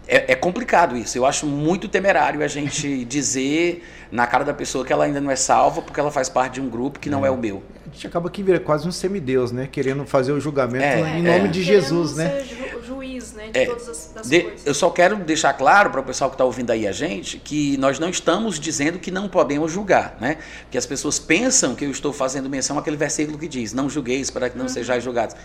[0.08, 1.18] É, é, complicado isso.
[1.18, 5.32] Eu acho muito temerário a gente dizer na cara da pessoa que ela ainda não
[5.32, 7.64] é salva porque ela faz parte de um grupo que não é, é o meu.
[7.90, 9.68] A gente acaba que vira quase um semideus, né?
[9.72, 11.48] Querendo fazer o julgamento é, em nome é.
[11.48, 12.44] de Jesus, né?
[12.44, 13.50] Ser juiz, né?
[13.50, 14.66] De todas as, as de, coisas.
[14.66, 17.78] Eu só quero deixar claro para o pessoal que está ouvindo aí a gente que
[17.78, 20.38] nós não estamos dizendo que não podemos julgar, né?
[20.62, 24.30] Porque as pessoas pensam que eu estou fazendo menção àquele versículo que diz: Não julgueis
[24.30, 24.70] para que não uhum.
[24.70, 25.36] sejais julgados.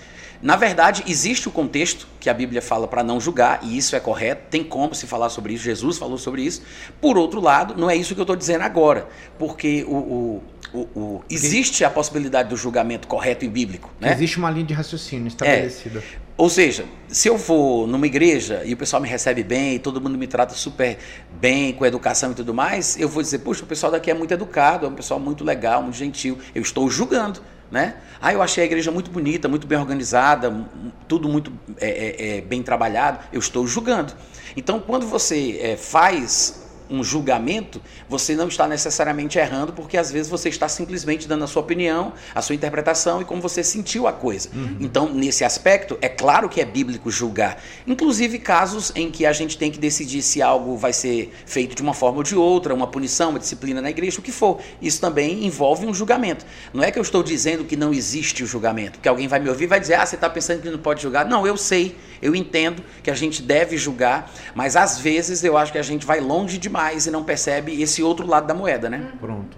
[0.43, 4.01] Na verdade, existe o contexto que a Bíblia fala para não julgar, e isso é
[4.01, 6.63] correto, tem como se falar sobre isso, Jesus falou sobre isso.
[7.01, 9.07] Por outro lado, não é isso que eu estou dizendo agora,
[9.39, 13.91] porque o, o, o, o existe a possibilidade do julgamento correto e bíblico.
[14.01, 14.13] Né?
[14.13, 15.99] Existe uma linha de raciocínio estabelecida.
[15.99, 16.31] É.
[16.41, 20.17] Ou seja, se eu for numa igreja e o pessoal me recebe bem, todo mundo
[20.17, 20.97] me trata super
[21.39, 24.33] bem, com educação e tudo mais, eu vou dizer, puxa, o pessoal daqui é muito
[24.33, 26.39] educado, é um pessoal muito legal, muito gentil.
[26.55, 27.97] Eu estou julgando né?
[28.21, 30.67] Ah, eu achei a igreja muito bonita, muito bem organizada,
[31.07, 33.21] tudo muito é, é, é, bem trabalhado.
[33.33, 34.13] Eu estou julgando.
[34.57, 40.29] Então, quando você é, faz um julgamento, você não está necessariamente errando, porque às vezes
[40.29, 44.13] você está simplesmente dando a sua opinião, a sua interpretação e como você sentiu a
[44.13, 44.51] coisa.
[44.53, 44.77] Uhum.
[44.81, 47.63] Então, nesse aspecto, é claro que é bíblico julgar.
[47.87, 51.83] Inclusive casos em que a gente tem que decidir se algo vai ser feito de
[51.83, 54.61] uma forma ou de outra, uma punição, uma disciplina na igreja, o que for.
[54.83, 56.45] Isso também envolve um julgamento.
[56.75, 59.49] Não é que eu estou dizendo que não existe o julgamento, porque alguém vai me
[59.49, 61.25] ouvir e vai dizer, ah, você está pensando que não pode julgar.
[61.25, 65.71] Não, eu sei, eu entendo que a gente deve julgar, mas às vezes eu acho
[65.71, 68.89] que a gente vai longe demais mais e não percebe esse outro lado da moeda,
[68.89, 68.99] né?
[68.99, 69.19] Uhum.
[69.19, 69.57] Pronto.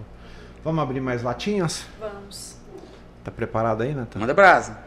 [0.64, 1.86] Vamos abrir mais latinhas?
[2.00, 2.56] Vamos.
[3.22, 4.18] Tá preparado aí, Natan?
[4.18, 4.78] Manda brasa.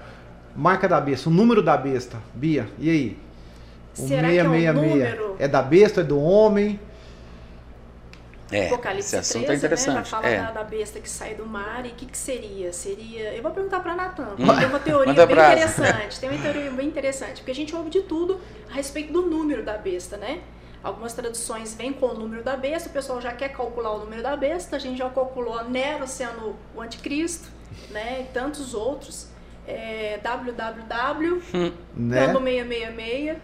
[0.56, 2.18] Marca da besta, o número da besta.
[2.34, 3.20] Bia, e aí?
[3.98, 5.36] O Será 666 é, um número...
[5.40, 6.80] é da besta, é do homem?
[8.52, 9.96] É, Apocalipse esse assunto 13, é interessante.
[9.96, 10.38] Né, já fala é.
[10.38, 12.72] da, da, besta que sai do mar e o que, que seria?
[12.72, 13.34] Seria.
[13.34, 14.56] Eu vou perguntar para Natan, hum.
[14.56, 15.54] tem uma teoria bem brasa.
[15.54, 16.20] interessante.
[16.20, 19.64] Tem uma teoria bem interessante, porque a gente ouve de tudo a respeito do número
[19.64, 20.42] da besta, né?
[20.86, 24.22] Algumas traduções vêm com o número da besta, o pessoal já quer calcular o número
[24.22, 27.50] da besta, a gente já calculou Nero sendo o anticristo,
[27.90, 28.22] né?
[28.22, 29.28] E tantos outros.
[29.68, 32.28] É, www, hum, né?
[32.28, 33.38] 666.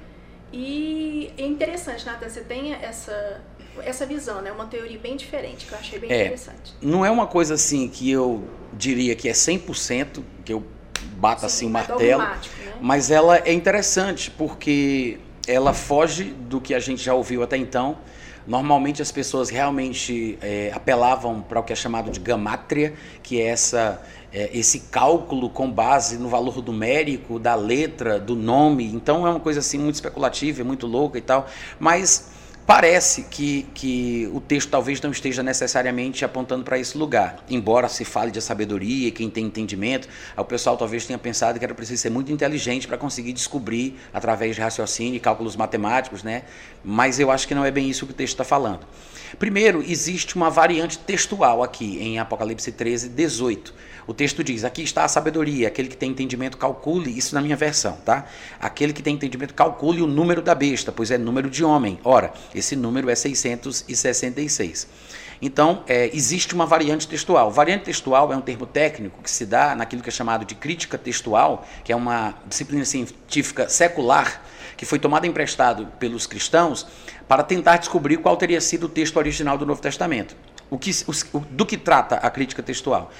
[0.53, 3.41] E é interessante, Nathan, você tem essa,
[3.81, 4.51] essa visão, né?
[4.51, 6.75] Uma teoria bem diferente, que eu achei bem é, interessante.
[6.79, 10.63] Não é uma coisa assim que eu diria que é 100%, que eu
[11.17, 12.39] bato Sim, assim o martelo, né?
[12.79, 17.97] mas ela é interessante, porque ela foge do que a gente já ouviu até então.
[18.45, 23.45] Normalmente as pessoas realmente é, apelavam para o que é chamado de gamátria, que é
[23.45, 24.01] essa
[24.33, 28.85] é, esse cálculo com base no valor numérico da letra, do nome.
[28.85, 31.47] Então é uma coisa assim muito especulativa, muito louca e tal.
[31.79, 32.31] Mas
[32.73, 37.43] parece que, que o texto talvez não esteja necessariamente apontando para esse lugar.
[37.49, 40.07] Embora se fale de sabedoria, quem tem entendimento,
[40.37, 44.55] o pessoal talvez tenha pensado que era preciso ser muito inteligente para conseguir descobrir através
[44.55, 46.43] de raciocínio e cálculos matemáticos, né?
[46.81, 48.87] Mas eu acho que não é bem isso que o texto está falando.
[49.37, 53.73] Primeiro, existe uma variante textual aqui em Apocalipse 13, 18.
[54.07, 57.55] O texto diz: Aqui está a sabedoria, aquele que tem entendimento, calcule, isso na minha
[57.55, 58.25] versão, tá?
[58.59, 61.99] Aquele que tem entendimento, calcule o número da besta, pois é número de homem.
[62.03, 64.87] Ora, esse número é 666.
[65.41, 67.49] Então, é, existe uma variante textual.
[67.49, 70.97] Variante textual é um termo técnico que se dá naquilo que é chamado de crítica
[70.99, 74.41] textual, que é uma disciplina científica secular
[74.81, 76.87] que foi tomada emprestado pelos cristãos
[77.27, 80.35] para tentar descobrir qual teria sido o texto original do Novo Testamento.
[80.71, 80.89] O que,
[81.33, 83.11] o, do que trata a crítica textual?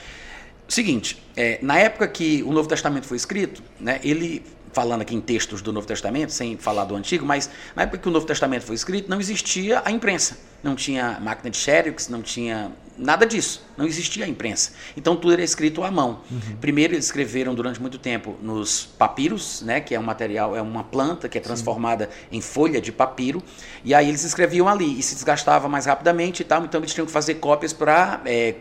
[0.72, 4.42] Seguinte, é, na época que o Novo Testamento foi escrito, né, ele
[4.72, 8.08] falando aqui em textos do Novo Testamento, sem falar do Antigo, mas na época que
[8.08, 10.38] o Novo Testamento foi escrito, não existia a imprensa.
[10.64, 13.68] Não tinha máquina de xerox, não tinha nada disso.
[13.76, 14.72] Não existia a imprensa.
[14.96, 16.22] Então tudo era escrito à mão.
[16.32, 16.56] Uhum.
[16.62, 20.86] Primeiro eles escreveram durante muito tempo nos papiros, né, que é um material, é uma
[20.86, 22.38] planta que é transformada Sim.
[22.38, 23.44] em folha de papiro,
[23.84, 27.06] e aí eles escreviam ali e se desgastava mais rapidamente e tal, então eles tinham
[27.06, 28.56] que fazer cópias para é,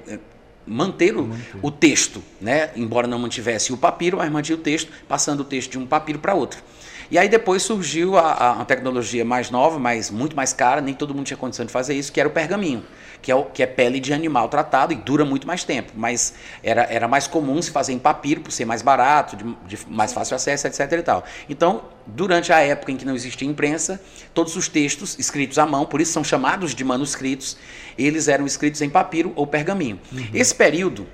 [0.67, 1.31] manter o,
[1.63, 2.71] o, texto, né?
[2.77, 6.19] embora não mantivesse o papiro, mas mantinha o texto, passando o texto de um papiro
[6.19, 6.63] para outro.
[7.11, 11.13] E aí depois surgiu a, a, tecnologia mais nova, mas muito mais cara, nem todo
[11.13, 12.85] mundo tinha condição de fazer isso, que era o pergaminho,
[13.23, 15.93] que é, o, que é pele de animal tratado e dura muito mais tempo.
[15.95, 19.79] Mas era, era mais comum se fazer em papiro, por ser mais barato, de, de
[19.89, 20.93] mais fácil acesso, etc.
[20.93, 21.25] E tal.
[21.49, 24.01] Então, durante a época em que não existia imprensa,
[24.33, 27.57] todos os textos escritos à mão, por isso são chamados de manuscritos,
[27.99, 30.01] eles eram escritos em papiro ou pergaminho.
[30.13, 30.29] Uhum.
[30.33, 31.07] Esse período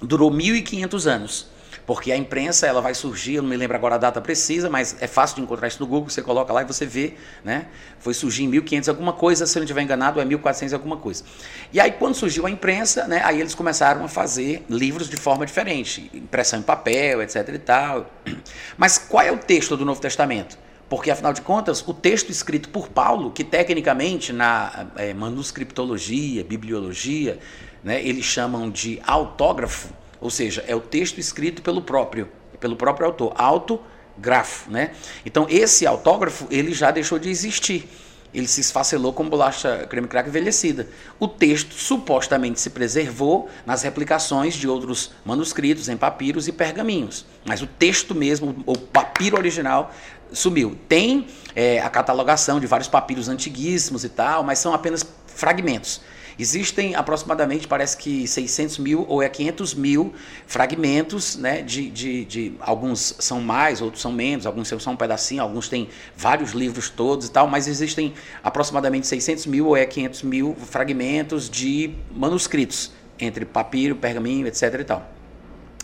[0.00, 1.57] durou 1.500 anos
[1.88, 4.94] porque a imprensa ela vai surgir, eu não me lembro agora a data precisa, mas
[5.00, 7.64] é fácil de encontrar isso no Google, você coloca lá e você vê, né?
[7.98, 11.24] Foi surgir em 1500 alguma coisa, se eu não estiver enganado, é 1400 alguma coisa.
[11.72, 15.46] E aí quando surgiu a imprensa, né, aí eles começaram a fazer livros de forma
[15.46, 18.10] diferente, impressão em papel, etc e tal.
[18.76, 20.58] Mas qual é o texto do Novo Testamento?
[20.90, 27.38] Porque, afinal de contas, o texto escrito por Paulo, que tecnicamente na é, manuscriptologia, bibliologia,
[27.82, 29.88] né, eles chamam de autógrafo,
[30.20, 32.28] ou seja, é o texto escrito pelo próprio,
[32.60, 34.92] pelo próprio autor, autografo, né?
[35.24, 37.88] Então esse autógrafo ele já deixou de existir.
[38.32, 40.86] Ele se esfacelou com bolacha creme crack envelhecida.
[41.18, 47.62] O texto supostamente se preservou nas replicações de outros manuscritos em papiros e pergaminhos, mas
[47.62, 49.94] o texto mesmo, o papiro original,
[50.30, 50.76] sumiu.
[50.88, 56.02] Tem é, a catalogação de vários papiros antiguíssimos e tal, mas são apenas fragmentos.
[56.38, 60.14] Existem aproximadamente, parece que 600 mil ou é 500 mil
[60.46, 61.62] fragmentos, né?
[61.62, 65.88] De, de, de, alguns são mais, outros são menos, alguns são um pedacinho, alguns têm
[66.16, 68.14] vários livros todos e tal, mas existem
[68.44, 74.74] aproximadamente 600 mil ou é 500 mil fragmentos de manuscritos entre papiro, pergaminho, etc.
[74.78, 75.10] E tal.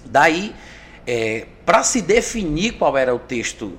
[0.04, 0.54] Daí,
[1.04, 3.72] é, para se definir qual era o texto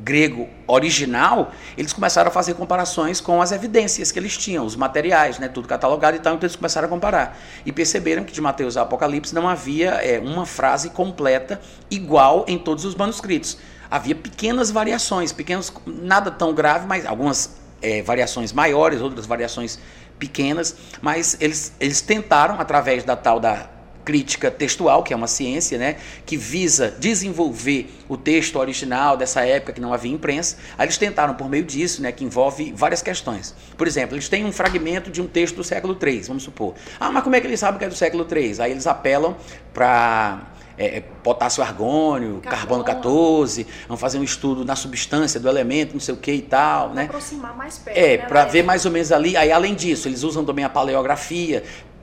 [0.00, 5.38] grego original, eles começaram a fazer comparações com as evidências que eles tinham, os materiais,
[5.38, 7.38] né, tudo catalogado e tal, então eles começaram a comparar.
[7.64, 12.58] E perceberam que de Mateus a Apocalipse não havia é, uma frase completa igual em
[12.58, 13.58] todos os manuscritos.
[13.90, 19.78] Havia pequenas variações, pequenos, nada tão grave, mas algumas é, variações maiores, outras variações
[20.18, 23.68] pequenas, mas eles, eles tentaram, através da tal da
[24.04, 25.96] crítica textual, que é uma ciência, né,
[26.26, 30.56] que visa desenvolver o texto original dessa época que não havia imprensa.
[30.76, 33.54] Aí eles tentaram por meio disso, né, que envolve várias questões.
[33.76, 36.74] Por exemplo, eles têm um fragmento de um texto do século III, vamos supor.
[37.00, 38.60] Ah, mas como é que eles sabem que é do século III?
[38.60, 39.36] Aí eles apelam
[39.72, 42.82] para é, é, potássio argônio, carbono.
[42.82, 46.42] carbono 14, vamos fazer um estudo na substância do elemento, não sei o que e
[46.42, 47.04] tal, pra né?
[47.04, 47.96] aproximar mais perto.
[47.96, 49.36] É, né, para ver mais ou menos ali.
[49.36, 51.62] Aí além disso, eles usam também a paleografia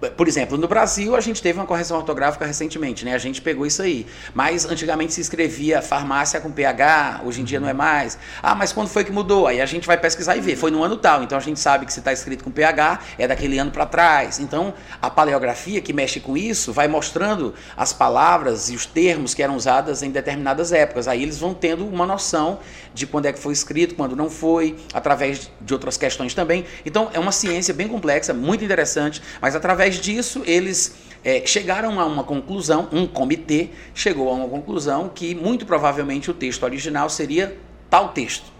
[0.09, 3.13] por exemplo, no Brasil a gente teve uma correção ortográfica recentemente, né?
[3.13, 4.07] A gente pegou isso aí.
[4.33, 8.17] Mas antigamente se escrevia farmácia com PH, hoje em dia não é mais.
[8.41, 9.47] Ah, mas quando foi que mudou?
[9.47, 10.55] Aí a gente vai pesquisar e ver.
[10.55, 11.23] Foi no ano tal.
[11.23, 14.39] Então a gente sabe que se está escrito com PH é daquele ano para trás.
[14.39, 19.43] Então a paleografia que mexe com isso vai mostrando as palavras e os termos que
[19.43, 21.07] eram usadas em determinadas épocas.
[21.07, 22.59] Aí eles vão tendo uma noção
[22.93, 26.65] de quando é que foi escrito, quando não foi, através de outras questões também.
[26.85, 32.05] Então é uma ciência bem complexa, muito interessante, mas através disso eles é, chegaram a
[32.05, 37.57] uma conclusão, um comitê chegou a uma conclusão que muito provavelmente o texto original seria
[37.89, 38.51] tal texto.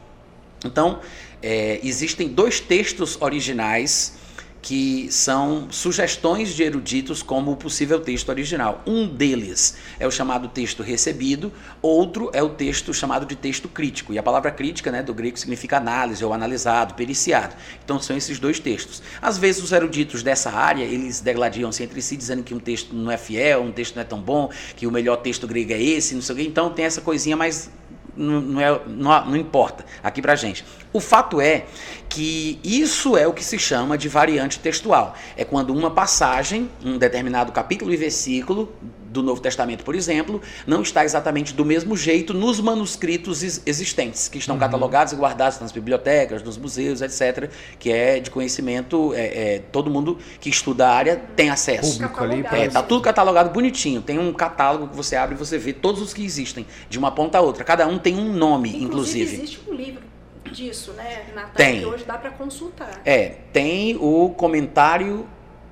[0.63, 0.99] Então,
[1.41, 4.13] é, existem dois textos originais
[4.61, 8.81] que são sugestões de eruditos como o possível texto original.
[8.85, 11.51] Um deles é o chamado texto recebido,
[11.81, 14.13] outro é o texto chamado de texto crítico.
[14.13, 17.55] E a palavra crítica, né, do grego, significa análise ou analisado, periciado.
[17.83, 19.01] Então são esses dois textos.
[19.21, 23.11] Às vezes os eruditos dessa área, eles degladiam-se entre si, dizendo que um texto não
[23.11, 26.13] é fiel, um texto não é tão bom, que o melhor texto grego é esse,
[26.13, 26.43] não sei o quê.
[26.43, 27.69] Então tem essa coisinha, mas
[28.15, 30.65] não, é, não, não importa aqui pra gente.
[30.93, 31.65] O fato é
[32.09, 35.15] que isso é o que se chama de variante textual.
[35.37, 38.73] É quando uma passagem, um determinado capítulo e versículo
[39.11, 44.37] do Novo Testamento, por exemplo, não está exatamente do mesmo jeito nos manuscritos existentes, que
[44.37, 44.59] estão uhum.
[44.59, 49.89] catalogados e guardados nas bibliotecas, nos museus, etc., que é de conhecimento, é, é todo
[49.89, 51.93] mundo que estuda a área tem acesso.
[51.93, 54.01] Público ali, é, tá tudo catalogado bonitinho.
[54.01, 57.11] Tem um catálogo que você abre e você vê todos os que existem, de uma
[57.11, 57.63] ponta a outra.
[57.63, 58.85] Cada um tem um nome, inclusive.
[58.85, 59.35] inclusive.
[59.35, 60.03] Existe um livro
[60.51, 61.79] disso, né, Natan, tem.
[61.79, 63.01] que hoje dá para consultar.
[63.05, 65.25] É, tem o comentário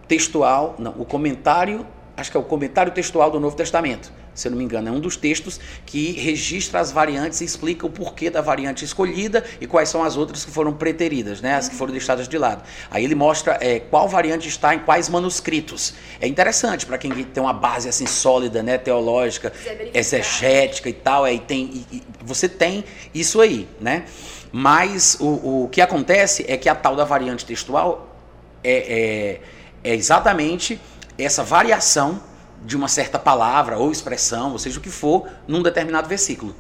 [0.08, 1.86] textual, não, o comentário,
[2.20, 4.92] acho que é o comentário textual do Novo Testamento se eu não me engano, é
[4.92, 9.68] um dos textos que registra as variantes e explica o porquê da variante escolhida e
[9.68, 12.64] quais são as outras que foram preteridas, né, as que foram deixadas de lado.
[12.90, 15.94] Aí ele mostra é, qual variante está em quais manuscritos.
[16.22, 19.52] É interessante para quem tem uma base assim sólida, né, teológica,
[19.94, 24.06] exegética e tal, aí tem, e, e você tem isso aí, né?
[24.52, 28.16] Mas o, o que acontece é que a tal da variante textual
[28.64, 29.40] é,
[29.84, 30.80] é, é exatamente
[31.24, 32.22] essa variação
[32.64, 36.56] de uma certa palavra ou expressão, ou seja o que for, num determinado versículo.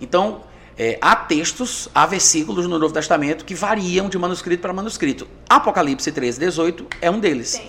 [0.00, 0.42] Então,
[0.78, 5.26] é, há textos, há versículos no Novo Testamento que variam de manuscrito para manuscrito.
[5.48, 7.60] Apocalipse 13, 18 é um deles.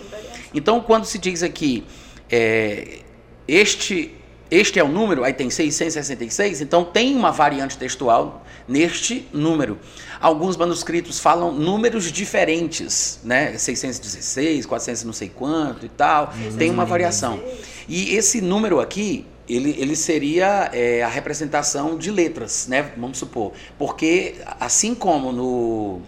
[0.53, 1.85] Então, quando se diz aqui,
[2.29, 2.99] é,
[3.47, 4.15] este
[4.51, 9.78] este é o número, aí tem 666, então tem uma variante textual neste número.
[10.19, 13.57] Alguns manuscritos falam números diferentes, né?
[13.57, 16.57] 616, 400 não sei quanto e tal, uhum.
[16.57, 17.41] tem uma variação.
[17.88, 22.91] E esse número aqui, ele, ele seria é, a representação de letras, né?
[22.95, 23.51] Vamos supor.
[23.78, 26.01] Porque assim como no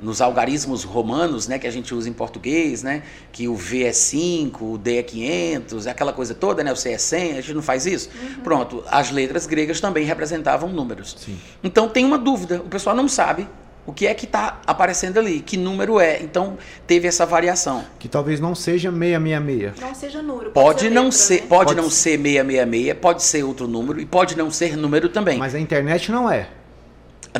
[0.00, 3.92] nos algarismos romanos, né, que a gente usa em português, né, que o V é
[3.92, 7.54] 5, o D é 500, aquela coisa toda, né, o C é 100, a gente
[7.54, 8.10] não faz isso?
[8.14, 8.42] Uhum.
[8.42, 11.16] Pronto, as letras gregas também representavam números.
[11.18, 11.38] Sim.
[11.62, 13.48] Então tem uma dúvida, o pessoal não sabe
[13.88, 16.22] o que é que está aparecendo ali, que número é.
[16.22, 17.82] Então teve essa variação.
[17.98, 19.80] Que talvez não seja 666.
[19.80, 20.50] Não seja número.
[20.50, 21.46] Pode, pode não letra, ser, né?
[21.48, 25.38] pode, pode não ser 666, pode ser outro número e pode não ser número também.
[25.38, 26.50] Mas a internet não é.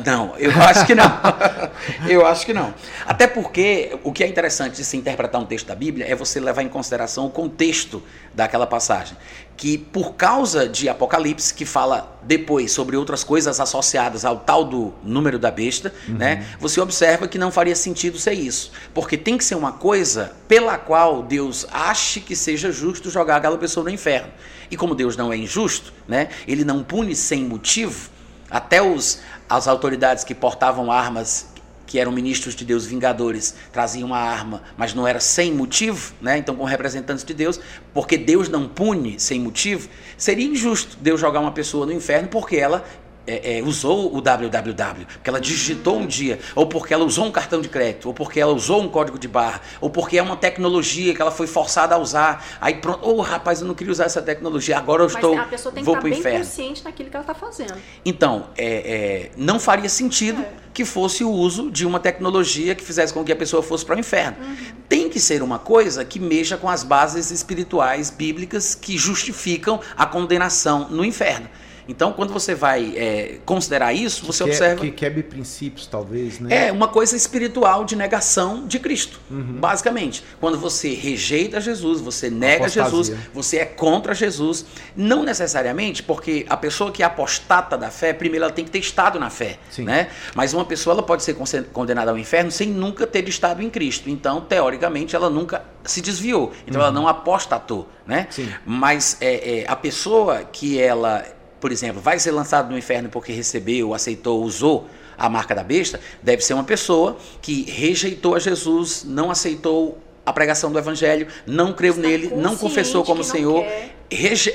[0.05, 1.11] Não, eu acho que não.
[2.07, 2.73] eu acho que não.
[3.05, 6.39] Até porque o que é interessante de se interpretar um texto da Bíblia é você
[6.39, 8.01] levar em consideração o contexto
[8.33, 9.17] daquela passagem.
[9.57, 14.93] Que por causa de Apocalipse, que fala depois sobre outras coisas associadas ao tal do
[15.03, 16.15] número da besta, uhum.
[16.15, 16.45] né?
[16.59, 18.71] Você observa que não faria sentido ser isso.
[18.93, 23.57] Porque tem que ser uma coisa pela qual Deus ache que seja justo jogar aquela
[23.57, 24.31] pessoa no inferno.
[24.71, 26.29] E como Deus não é injusto, né?
[26.47, 28.11] Ele não pune sem motivo.
[28.49, 29.19] Até os,
[29.49, 31.47] as autoridades que portavam armas,
[31.89, 36.37] que eram ministros de Deus vingadores, traziam uma arma, mas não era sem motivo, né?
[36.37, 37.59] então com representantes de Deus,
[37.91, 42.57] porque Deus não pune sem motivo, seria injusto Deus jogar uma pessoa no inferno porque
[42.57, 42.85] ela
[43.29, 47.31] é, é, usou o www, porque ela digitou um dia, ou porque ela usou um
[47.31, 50.35] cartão de crédito, ou porque ela usou um código de barra, ou porque é uma
[50.35, 52.43] tecnologia que ela foi forçada a usar.
[52.59, 55.37] Aí pronto, ô oh, rapaz, eu não queria usar essa tecnologia, agora eu Mas estou.
[55.37, 56.39] A pessoa tem vou que estar bem inferno.
[56.39, 57.75] consciente daquilo que ela está fazendo.
[58.03, 60.49] Então, é, é, não faria sentido é.
[60.73, 63.95] que fosse o uso de uma tecnologia que fizesse com que a pessoa fosse para
[63.95, 64.37] o inferno.
[64.41, 64.55] Uhum.
[64.87, 70.05] Tem que ser uma coisa que mexa com as bases espirituais bíblicas que justificam a
[70.07, 71.47] condenação no inferno.
[71.89, 74.81] Então, quando você vai é, considerar isso, você que observa.
[74.81, 76.67] Que quebre princípios, talvez, né?
[76.67, 79.57] É uma coisa espiritual de negação de Cristo, uhum.
[79.59, 80.23] basicamente.
[80.39, 82.83] Quando você rejeita Jesus, você nega Apostasia.
[82.83, 84.65] Jesus, você é contra Jesus.
[84.95, 88.79] Não necessariamente, porque a pessoa que é apostata da fé, primeiro ela tem que ter
[88.79, 89.57] estado na fé.
[89.71, 89.85] Sim.
[89.85, 90.09] Né?
[90.35, 91.35] Mas uma pessoa ela pode ser
[91.73, 94.11] condenada ao inferno sem nunca ter estado em Cristo.
[94.11, 96.53] Então, teoricamente, ela nunca se desviou.
[96.67, 96.87] Então, uhum.
[96.87, 97.89] ela não apostatou.
[98.05, 98.27] Né?
[98.29, 98.47] Sim.
[98.63, 101.25] Mas é, é, a pessoa que ela
[101.59, 104.87] por exemplo, vai ser lançado no inferno porque recebeu, aceitou, usou
[105.17, 110.31] a marca da besta, deve ser uma pessoa que rejeitou a Jesus, não aceitou a
[110.31, 113.65] pregação do evangelho, não creu Está nele, não confessou como Senhor.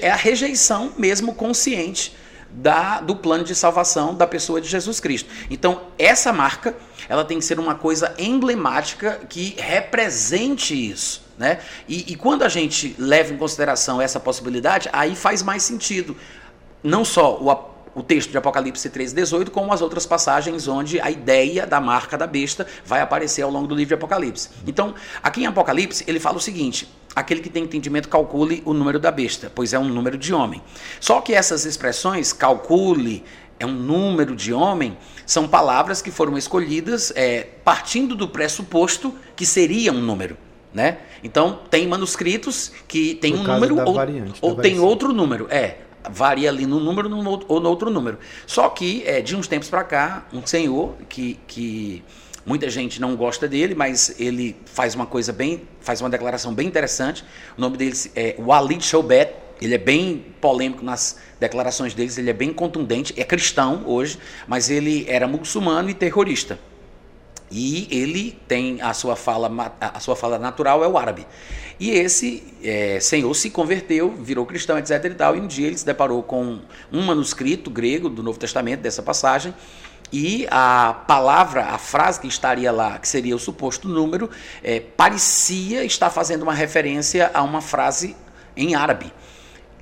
[0.01, 2.15] É a rejeição mesmo consciente
[2.51, 5.29] da, do plano de salvação da pessoa de Jesus Cristo.
[5.51, 6.75] Então, essa marca,
[7.09, 11.25] ela tem que ser uma coisa emblemática que represente isso.
[11.37, 11.59] Né?
[11.89, 16.17] E, e quando a gente leva em consideração essa possibilidade, aí faz mais sentido
[16.85, 21.66] não só o, o texto de Apocalipse 3,18, como as outras passagens onde a ideia
[21.66, 24.51] da marca da besta vai aparecer ao longo do livro de Apocalipse.
[24.66, 29.01] Então, aqui em Apocalipse, ele fala o seguinte: aquele que tem entendimento calcule o número
[29.01, 30.62] da besta, pois é um número de homem.
[31.01, 33.24] Só que essas expressões, calcule,
[33.59, 39.47] é um número de homem, são palavras que foram escolhidas é, partindo do pressuposto que
[39.47, 40.37] seria um número.
[40.72, 40.99] Né?
[41.22, 45.47] Então, tem manuscritos que tem um número ou, variante, ou tem outro número.
[45.49, 45.76] É,
[46.11, 48.19] varia ali no número no, ou no outro número.
[48.47, 52.03] Só que, é, de uns tempos para cá, um senhor que, que
[52.45, 56.67] muita gente não gosta dele, mas ele faz uma coisa bem, faz uma declaração bem
[56.67, 57.25] interessante.
[57.57, 59.45] O nome dele é Walid Shoubet.
[59.63, 64.69] Ele é bem polêmico nas declarações dele, ele é bem contundente, é cristão hoje, mas
[64.69, 66.59] ele era muçulmano e terrorista.
[67.57, 69.49] E ele tem a sua fala,
[69.81, 71.25] a sua fala natural é o árabe.
[71.79, 75.05] E esse é, senhor se converteu, virou cristão, etc.
[75.05, 75.37] e tal.
[75.37, 76.59] E um dia ele se deparou com
[76.93, 79.55] um manuscrito grego do Novo Testamento, dessa passagem,
[80.13, 84.29] e a palavra, a frase que estaria lá, que seria o suposto número,
[84.61, 88.17] é, parecia estar fazendo uma referência a uma frase
[88.57, 89.13] em árabe.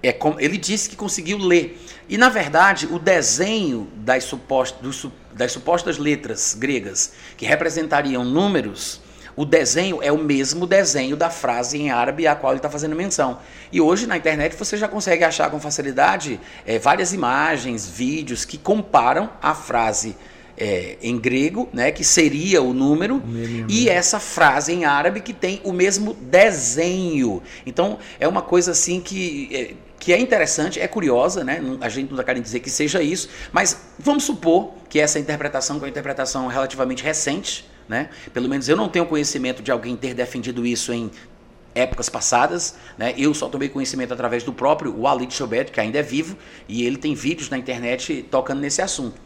[0.03, 1.81] É, ele disse que conseguiu ler.
[2.09, 9.01] E, na verdade, o desenho das supostas, das supostas letras gregas que representariam números,
[9.35, 12.95] o desenho é o mesmo desenho da frase em árabe a qual ele está fazendo
[12.95, 13.39] menção.
[13.73, 18.59] E hoje na internet você já consegue achar com facilidade é, várias imagens, vídeos que
[18.59, 20.15] comparam a frase
[20.57, 23.23] é, em grego, né, que seria o número,
[23.69, 27.43] e essa frase em árabe que tem o mesmo desenho.
[27.65, 31.63] Então é uma coisa assim que é, que é interessante, é curiosa, né?
[31.81, 35.79] A gente não está querendo dizer que seja isso, mas vamos supor que essa interpretação,
[35.79, 38.11] que é uma interpretação relativamente recente, né?
[38.35, 41.09] Pelo menos eu não tenho conhecimento de alguém ter defendido isso em
[41.73, 43.15] épocas passadas, né?
[43.17, 46.37] Eu só tomei conhecimento através do próprio Walid Shoubet, que ainda é vivo,
[46.69, 49.21] e ele tem vídeos na internet tocando nesse assunto.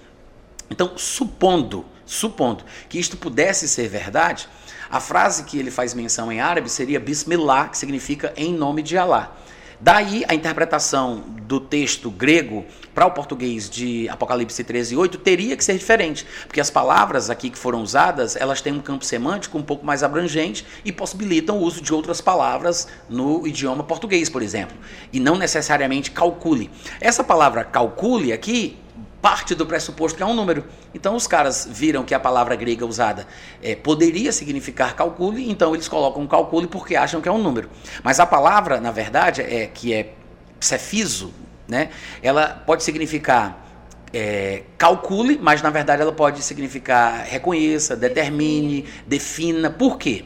[0.68, 4.46] Então, supondo, supondo que isto pudesse ser verdade,
[4.90, 8.98] a frase que ele faz menção em árabe seria Bismillah, que significa em nome de
[8.98, 9.34] Allah.
[9.78, 12.64] Daí a interpretação do texto grego
[12.94, 17.50] para o português de Apocalipse 13, 8 teria que ser diferente, porque as palavras aqui
[17.50, 21.62] que foram usadas, elas têm um campo semântico um pouco mais abrangente e possibilitam o
[21.62, 24.76] uso de outras palavras no idioma português, por exemplo,
[25.12, 26.70] e não necessariamente calcule.
[26.98, 28.78] Essa palavra calcule aqui
[29.26, 30.64] parte do pressuposto que é um número.
[30.94, 33.26] Então os caras viram que a palavra grega usada
[33.60, 37.68] é, poderia significar calcule, então eles colocam calcule porque acham que é um número.
[38.04, 40.12] Mas a palavra, na verdade, é que é
[40.60, 41.34] cefiso,
[41.66, 41.90] né?
[42.22, 43.66] Ela pode significar
[44.14, 49.70] é, calcule, mas na verdade ela pode significar reconheça, determine, defina.
[49.70, 50.24] Por quê?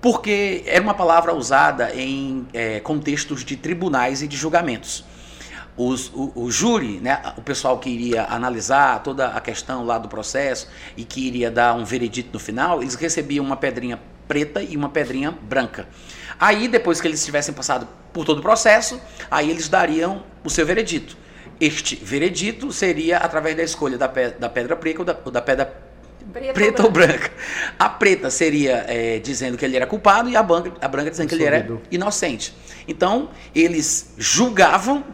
[0.00, 5.04] Porque era uma palavra usada em é, contextos de tribunais e de julgamentos
[5.76, 10.08] os, o, o, júri, né, o pessoal que iria analisar toda a questão lá do
[10.08, 14.76] processo e que iria dar um veredito no final, eles recebiam uma pedrinha preta e
[14.76, 15.88] uma pedrinha branca.
[16.38, 19.00] Aí, depois que eles tivessem passado por todo o processo,
[19.30, 21.16] aí eles dariam o seu veredito.
[21.60, 25.40] Este veredito seria através da escolha da, pe da pedra preta ou da, ou da
[25.40, 25.86] pedra
[26.32, 27.12] Preta, preta ou, branca.
[27.12, 27.32] ou branca.
[27.78, 31.28] A preta seria é, dizendo que ele era culpado e a branca, a branca dizendo
[31.28, 32.52] que ele era inocente.
[32.86, 35.04] Então, eles julgavam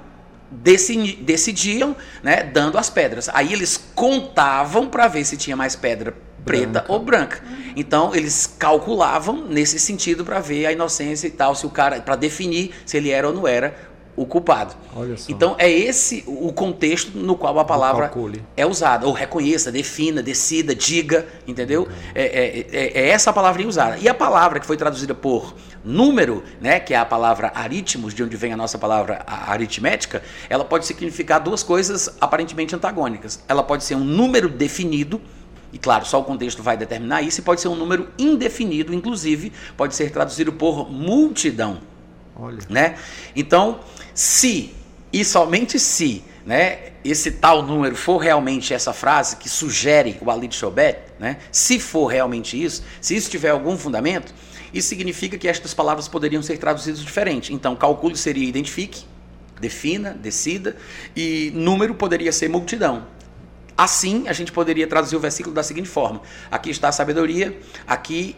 [0.53, 3.29] decidiam, né, dando as pedras.
[3.33, 6.93] Aí eles contavam para ver se tinha mais pedra preta branca.
[6.93, 7.43] ou branca.
[7.77, 12.17] Então eles calculavam nesse sentido para ver a inocência e tal, se o cara para
[12.17, 14.75] definir se ele era ou não era o culpado.
[15.29, 18.13] Então é esse o contexto no qual a palavra
[18.57, 19.07] é usada.
[19.07, 21.89] Ou reconheça, defina, decida, diga, entendeu?
[22.15, 23.97] É, é, é, é, essa a palavra usada.
[23.99, 25.55] E a palavra que foi traduzida por
[25.85, 30.65] número, né, que é a palavra aritmos, de onde vem a nossa palavra aritmética, ela
[30.65, 33.43] pode significar duas coisas aparentemente antagônicas.
[33.49, 35.21] Ela pode ser um número definido,
[35.73, 39.53] e claro, só o contexto vai determinar isso, e pode ser um número indefinido, inclusive
[39.77, 41.81] pode ser traduzido por multidão.
[42.37, 42.59] Olha.
[42.69, 42.97] Né?
[43.35, 43.81] Então,
[44.15, 44.75] se
[45.13, 50.49] e somente se né, esse tal número for realmente essa frase que sugere o Ali
[50.49, 54.35] de Chobet, né, se for realmente isso, se isso tiver algum fundamento,
[54.73, 57.53] isso significa que estas palavras poderiam ser traduzidas diferente.
[57.53, 59.05] Então, calcule seria identifique,
[59.61, 60.77] defina, decida,
[61.15, 63.07] e número poderia ser multidão.
[63.77, 68.37] Assim, a gente poderia traduzir o versículo da seguinte forma: aqui está a sabedoria, aqui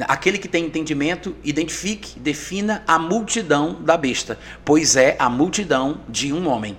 [0.00, 6.32] Aquele que tem entendimento, identifique, defina a multidão da besta, pois é a multidão de
[6.32, 6.76] um homem.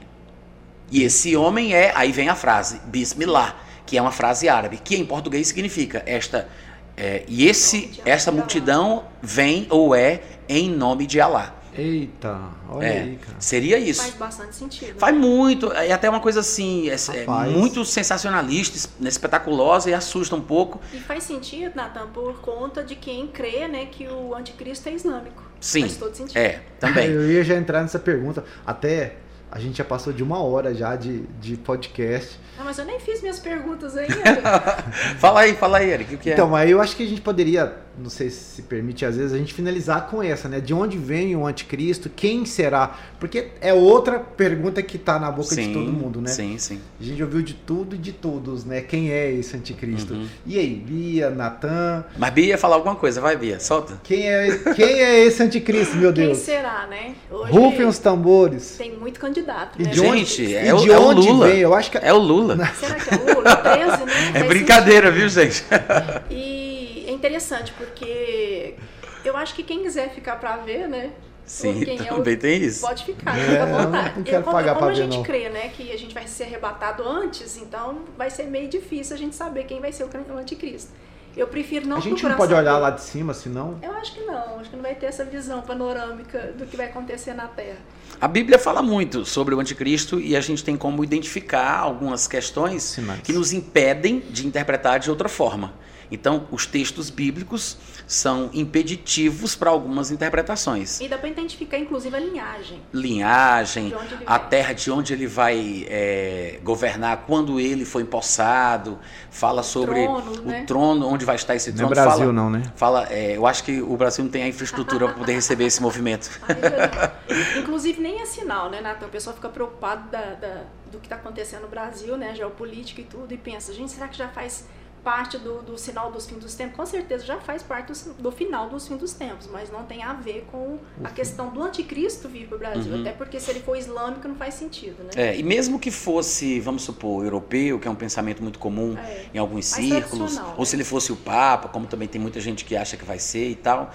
[0.92, 4.98] E esse homem é, aí vem a frase, Bismillah, que é uma frase árabe, que
[4.98, 6.50] em português significa esta
[6.98, 11.54] é, e esse essa multidão vem ou é em nome de Alá.
[11.78, 12.40] Eita,
[12.70, 13.38] olha É, aí, cara.
[13.38, 14.02] seria isso.
[14.02, 14.98] Faz bastante sentido.
[14.98, 15.20] Faz né?
[15.20, 20.42] muito, é até uma coisa assim, é, é muito sensacionalista, né, espetaculosa e assusta um
[20.42, 20.80] pouco.
[20.94, 25.44] E faz sentido, Natan, por conta de quem crê né, que o anticristo é islâmico.
[25.60, 26.38] Sim, Faz todo sentido.
[26.38, 27.10] é, também.
[27.10, 28.46] Eu ia já entrar nessa pergunta.
[28.66, 29.16] Até
[29.52, 32.40] a gente já passou de uma hora já de, de podcast.
[32.58, 34.16] Ah, mas eu nem fiz minhas perguntas ainda.
[35.20, 36.34] fala aí, fala aí, Eric, o que é?
[36.34, 39.38] Então, mas eu acho que a gente poderia, não sei se permite às vezes, a
[39.38, 40.62] gente finalizar com essa, né?
[40.62, 42.10] De onde vem o anticristo?
[42.10, 42.98] Quem será?
[43.20, 46.30] Porque é outra pergunta que tá na boca de todo mundo, né?
[46.30, 46.80] Sim, sim.
[47.00, 48.80] A gente ouviu de tudo e de todos, né?
[48.80, 50.14] Quem é esse anticristo?
[50.14, 50.28] Uhum.
[50.46, 52.06] E aí, Bia, Natan?
[52.18, 54.00] Mas Bia ia falar alguma coisa, vai Bia, solta.
[54.02, 56.38] Quem é, quem é esse anticristo, meu Quem Deus?
[56.38, 57.16] será, né?
[57.30, 58.76] Hoje Rufem os tambores.
[58.78, 59.90] tem muito candidato, E né?
[59.92, 61.48] de onde, Gente, é o- de é o onde Lula.
[61.48, 61.60] vem?
[61.60, 62.56] Eu acho que É o Lula.
[62.76, 63.56] Será que é o Lula?
[63.58, 64.32] 13, né?
[64.40, 65.64] É brincadeira, viu, gente?
[66.30, 68.76] E é interessante porque
[69.24, 71.12] eu acho que quem quiser ficar pra ver, né?
[71.46, 72.82] Sim, quem é o- também tem isso.
[72.82, 74.14] Pode ficar, É, fica à vontade.
[74.16, 75.24] não quero como pagar como a ver, gente não.
[75.24, 79.20] crê, né, que a gente vai ser arrebatado antes, então vai ser meio difícil a
[79.20, 80.90] gente saber quem vai ser o anticristo.
[81.36, 82.82] Eu prefiro não a gente não pode olhar saber.
[82.82, 83.78] lá de cima, senão.
[83.82, 86.86] Eu acho que não, acho que não vai ter essa visão panorâmica do que vai
[86.86, 87.80] acontecer na Terra.
[88.22, 92.84] A Bíblia fala muito sobre o anticristo e a gente tem como identificar algumas questões
[92.84, 93.22] Sinais.
[93.22, 95.74] que nos impedem de interpretar de outra forma.
[96.12, 97.78] Então, os textos bíblicos
[98.08, 101.00] são impeditivos para algumas interpretações.
[101.02, 102.82] E dá pra identificar, inclusive, a linhagem.
[102.94, 103.94] Linhagem,
[104.26, 109.00] a terra de onde ele vai é, governar quando ele foi empossado,
[109.32, 110.64] fala sobre trono, o né?
[110.66, 111.96] trono, onde vai estar esse Não é trono.
[111.96, 112.64] Brasil, fala, não, né?
[112.76, 115.82] Fala, é, eu acho que o Brasil não tem a infraestrutura para poder receber esse
[115.82, 116.30] movimento.
[116.48, 119.08] Aí, inclusive, nem é sinal, né, Natan?
[119.08, 122.34] O pessoal fica preocupado da- da- do que está acontecendo no Brasil, né?
[122.36, 124.66] Geopolítica e tudo, e pensa, gente, será que já faz
[125.06, 126.76] parte do, do sinal dos fins dos tempos?
[126.76, 130.02] Com certeza já faz parte do, do final dos fins dos tempos, mas não tem
[130.02, 132.92] a ver com a questão do anticristo vir para o Brasil.
[132.92, 133.02] Uhum.
[133.02, 135.12] Até porque se ele for islâmico não faz sentido, né?
[135.16, 139.26] É, e mesmo que fosse, vamos supor, europeu, que é um pensamento muito comum É.
[139.32, 140.66] em alguns círculos, ou né?
[140.66, 143.50] se ele fosse o Papa, como também tem muita gente que acha que vai ser
[143.50, 143.92] e tal,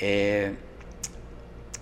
[0.00, 0.54] é,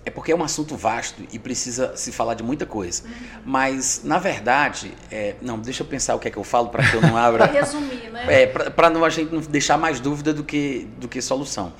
[0.07, 3.03] é porque é um assunto vasto e precisa se falar de muita coisa.
[3.03, 3.41] Uhum.
[3.45, 6.89] Mas, na verdade, é, não, deixa eu pensar o que é que eu falo para
[6.89, 7.47] que eu não Para abra.
[7.47, 8.43] resumir, né?
[8.43, 11.73] É, para não a gente não deixar mais dúvida do que, do que solução.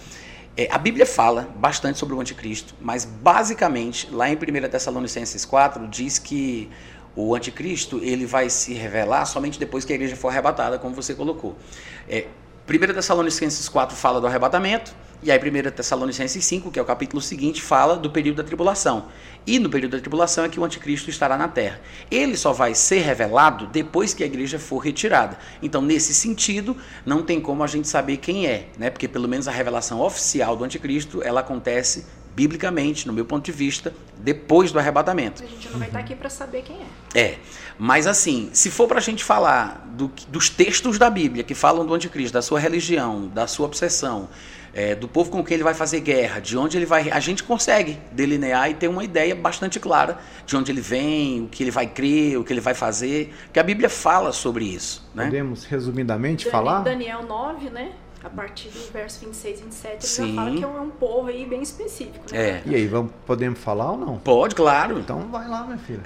[0.57, 5.87] É, a Bíblia fala bastante sobre o anticristo, mas basicamente, lá em 1 Tessalonicenses 4,
[5.87, 6.69] diz que
[7.15, 11.15] o anticristo ele vai se revelar somente depois que a igreja for arrebatada, como você
[11.15, 11.55] colocou.
[12.09, 12.27] É,
[12.69, 14.93] 1 Tessalonicenses 4 fala do arrebatamento,
[15.23, 19.07] e aí 1 Tessalonicenses 5, que é o capítulo seguinte, fala do período da tribulação.
[19.47, 21.81] E no período da tribulação é que o anticristo estará na terra.
[22.11, 25.39] Ele só vai ser revelado depois que a igreja for retirada.
[25.63, 28.91] Então, nesse sentido, não tem como a gente saber quem é, né?
[28.91, 32.05] Porque pelo menos a revelação oficial do anticristo, ela acontece
[32.35, 35.43] biblicamente, no meu ponto de vista, depois do arrebatamento.
[35.43, 36.77] A gente não vai estar aqui para saber quem
[37.15, 37.19] é.
[37.19, 37.39] É,
[37.79, 41.87] mas assim, se for para a gente falar do- dos textos da Bíblia que falam
[41.87, 44.29] do anticristo, da sua religião, da sua obsessão,
[44.77, 47.11] é, do povo com quem ele vai fazer guerra, de onde ele vai.
[47.11, 51.49] A gente consegue delinear e ter uma ideia bastante clara de onde ele vem, o
[51.49, 55.09] que ele vai crer, o que ele vai fazer, porque a Bíblia fala sobre isso.
[55.15, 55.25] Né?
[55.25, 56.81] Podemos resumidamente Dani- falar?
[56.83, 57.93] Daniel 9, né?
[58.23, 60.29] A partir do verso 26, 27, ele Sim.
[60.35, 62.25] já fala que é um, é um povo aí bem específico.
[62.31, 62.39] Né?
[62.39, 62.63] É.
[62.67, 64.19] E aí, vamos, podemos falar ou não?
[64.19, 64.99] Pode, claro.
[64.99, 66.03] Então vai lá, minha filha.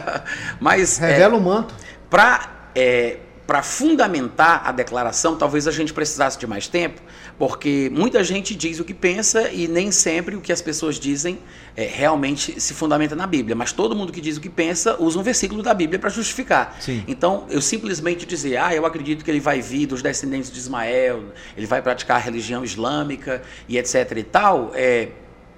[0.60, 1.74] Mas é, Revela o manto.
[2.08, 7.02] Para é, para fundamentar a declaração, talvez a gente precisasse de mais tempo,
[7.38, 11.38] porque muita gente diz o que pensa e nem sempre o que as pessoas dizem
[11.76, 13.54] é, realmente se fundamenta na Bíblia.
[13.54, 16.76] Mas todo mundo que diz o que pensa usa um versículo da Bíblia para justificar.
[16.80, 17.04] Sim.
[17.06, 21.24] Então, eu simplesmente dizer, ah, eu acredito que ele vai vir dos descendentes de Ismael,
[21.56, 25.08] ele vai praticar a religião islâmica e etc e tal, é,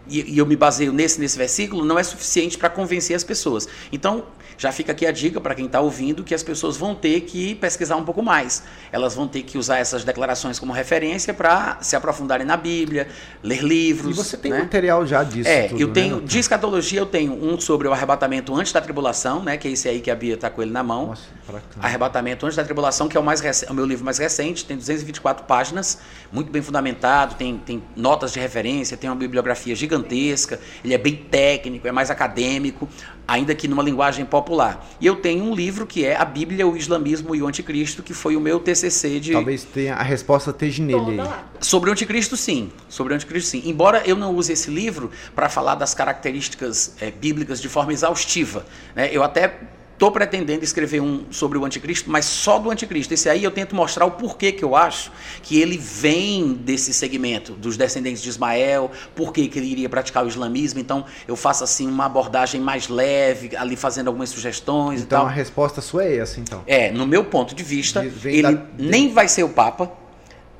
[0.09, 3.69] e, e eu me baseio nesse, nesse versículo, não é suficiente para convencer as pessoas.
[3.93, 4.25] Então,
[4.59, 7.55] já fica aqui a dica para quem está ouvindo que as pessoas vão ter que
[7.57, 8.63] pesquisar um pouco mais.
[8.91, 13.09] Elas vão ter que usar essas declarações como referência para se aprofundarem na Bíblia,
[13.43, 14.17] ler E livros.
[14.17, 14.61] você tem né?
[14.61, 15.49] material já disso.
[15.49, 16.27] É, tudo, eu né, tenho, Natan?
[16.27, 19.89] de escatologia eu tenho um sobre o arrebatamento antes da tribulação, né, que é esse
[19.89, 21.09] aí que a Bia está com ele na mão.
[21.09, 21.37] Nossa.
[21.81, 24.65] Arrebatamento antes da tribulação, que é o, mais rec- é o meu livro mais recente,
[24.65, 25.99] tem 224 páginas,
[26.33, 31.15] muito bem fundamentado, tem, tem notas de referência, tem uma bibliografia gigantesca, ele é bem
[31.17, 32.89] técnico, é mais acadêmico,
[33.27, 34.87] ainda que numa linguagem popular.
[35.01, 38.15] E eu tenho um livro que é A Bíblia, o Islamismo e o Anticristo, que
[38.15, 41.29] foi o meu TCC de Talvez tenha a resposta esteja nele aí.
[41.61, 42.71] Sobre o anticristo, sim.
[42.89, 43.63] Sobre o anticristo, sim.
[43.65, 48.67] Embora eu não use esse livro para falar das características eh, bíblicas de forma exaustiva,
[48.95, 49.09] né?
[49.13, 49.59] Eu até
[49.97, 53.15] Estou pretendendo escrever um sobre o anticristo, mas só do anticristo.
[53.15, 55.11] Esse aí eu tento mostrar o porquê que eu acho
[55.43, 60.29] que ele vem desse segmento dos descendentes de Ismael, porquê que ele iria praticar o
[60.29, 60.79] islamismo.
[60.81, 65.27] Então eu faço assim uma abordagem mais leve, ali fazendo algumas sugestões então, e tal.
[65.29, 66.63] a resposta sua é essa, então.
[66.67, 69.91] É, no meu ponto de vista, Vem ele da- nem vai ser o Papa,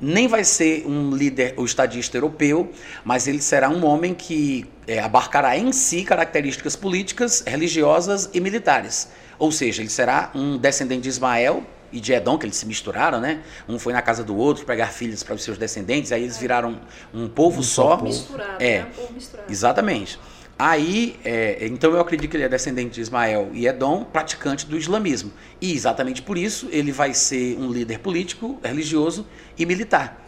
[0.01, 2.71] nem vai ser um líder, o estadista europeu,
[3.05, 9.09] mas ele será um homem que é, abarcará em si características políticas, religiosas e militares.
[9.39, 13.19] Ou seja, ele será um descendente de Ismael e de Edom, que eles se misturaram,
[13.21, 13.41] né?
[13.67, 16.79] Um foi na casa do outro pegar filhos para os seus descendentes, aí eles viraram
[17.13, 17.97] um povo só.
[18.01, 18.79] Misturado, É.
[18.79, 18.87] né?
[18.97, 19.51] Ou misturado.
[19.51, 20.19] Exatamente.
[20.59, 24.75] Aí, é, então eu acredito que ele é descendente de Ismael e Edom, praticante do
[24.75, 25.31] islamismo.
[25.61, 29.25] E exatamente por isso ele vai ser um líder político, religioso
[29.57, 30.19] e militar.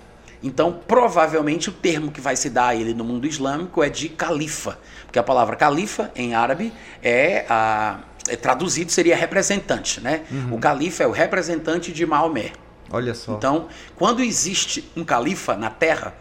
[0.41, 4.07] Então, provavelmente o termo que vai se dar a ele no mundo islâmico é de
[4.07, 6.71] califa, porque a palavra califa em árabe
[7.03, 7.99] é a
[8.35, 10.23] traduzido seria representante, né?
[10.51, 12.51] O califa é o representante de Maomé.
[12.91, 13.35] Olha só.
[13.35, 16.15] Então, quando existe um califa na terra,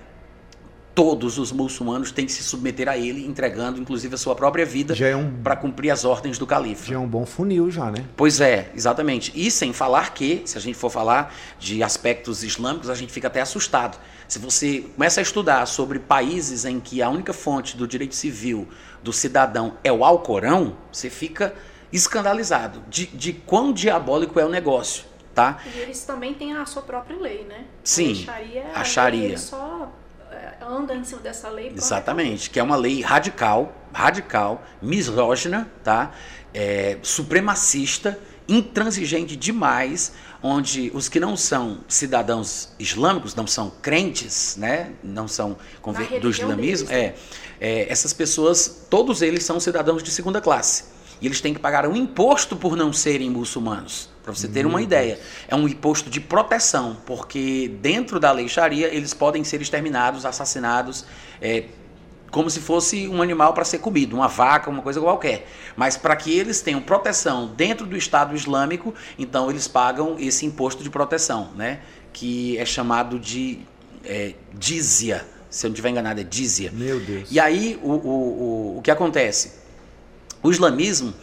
[0.98, 4.96] todos os muçulmanos têm que se submeter a ele, entregando inclusive a sua própria vida
[4.96, 6.86] já é um para cumprir as ordens do califa.
[6.86, 8.04] já é um bom funil já, né?
[8.16, 9.32] Pois é, exatamente.
[9.32, 13.28] E sem falar que, se a gente for falar de aspectos islâmicos, a gente fica
[13.28, 13.96] até assustado.
[14.26, 18.66] Se você começa a estudar sobre países em que a única fonte do direito civil
[19.00, 21.54] do cidadão é o Alcorão, você fica
[21.92, 25.58] escandalizado de, de quão diabólico é o negócio, tá?
[25.74, 27.64] E eles também têm a sua própria lei, né?
[27.82, 28.26] Sim,
[28.74, 29.92] A Sharia, a só
[30.30, 31.72] é, anda em cima dessa lei.
[31.74, 36.12] Exatamente, que é uma lei radical, radical, misógina, tá?
[36.52, 38.18] É, supremacista,
[38.48, 40.12] intransigente demais,
[40.42, 44.92] onde os que não são cidadãos islâmicos, não são crentes, né?
[45.02, 45.56] Não são
[46.20, 47.14] do islamismo, deles, é,
[47.60, 50.97] é, essas pessoas, todos eles são cidadãos de segunda classe.
[51.20, 54.08] E eles têm que pagar um imposto por não serem muçulmanos.
[54.22, 55.18] Para você ter uma ideia.
[55.48, 61.04] É um imposto de proteção, porque dentro da lei Sharia eles podem ser exterminados, assassinados,
[61.40, 61.64] é,
[62.30, 65.48] como se fosse um animal para ser comido, uma vaca, uma coisa qualquer.
[65.76, 70.82] Mas para que eles tenham proteção dentro do Estado Islâmico, então eles pagam esse imposto
[70.82, 71.80] de proteção, né?
[72.12, 73.60] Que é chamado de
[74.04, 75.26] é, dízia.
[75.48, 76.70] Se eu não estiver enganado, é dízia.
[76.70, 77.28] Meu Deus.
[77.30, 79.57] E aí, o, o, o, o que acontece?
[80.42, 81.14] O islamismo,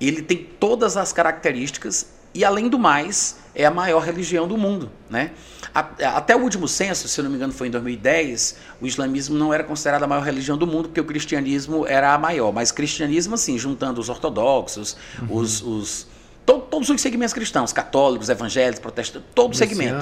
[0.00, 4.90] ele tem todas as características e, além do mais, é a maior religião do mundo,
[5.08, 5.30] né?
[5.72, 9.64] Até o último censo, se não me engano foi em 2010, o islamismo não era
[9.64, 12.52] considerado a maior religião do mundo, porque o cristianismo era a maior.
[12.52, 14.96] Mas cristianismo, assim, juntando os ortodoxos,
[15.28, 15.62] os...
[15.62, 16.13] os
[16.46, 19.94] to- todos os segmentos cristãos, católicos, evangélicos, protestantes, todo segmento.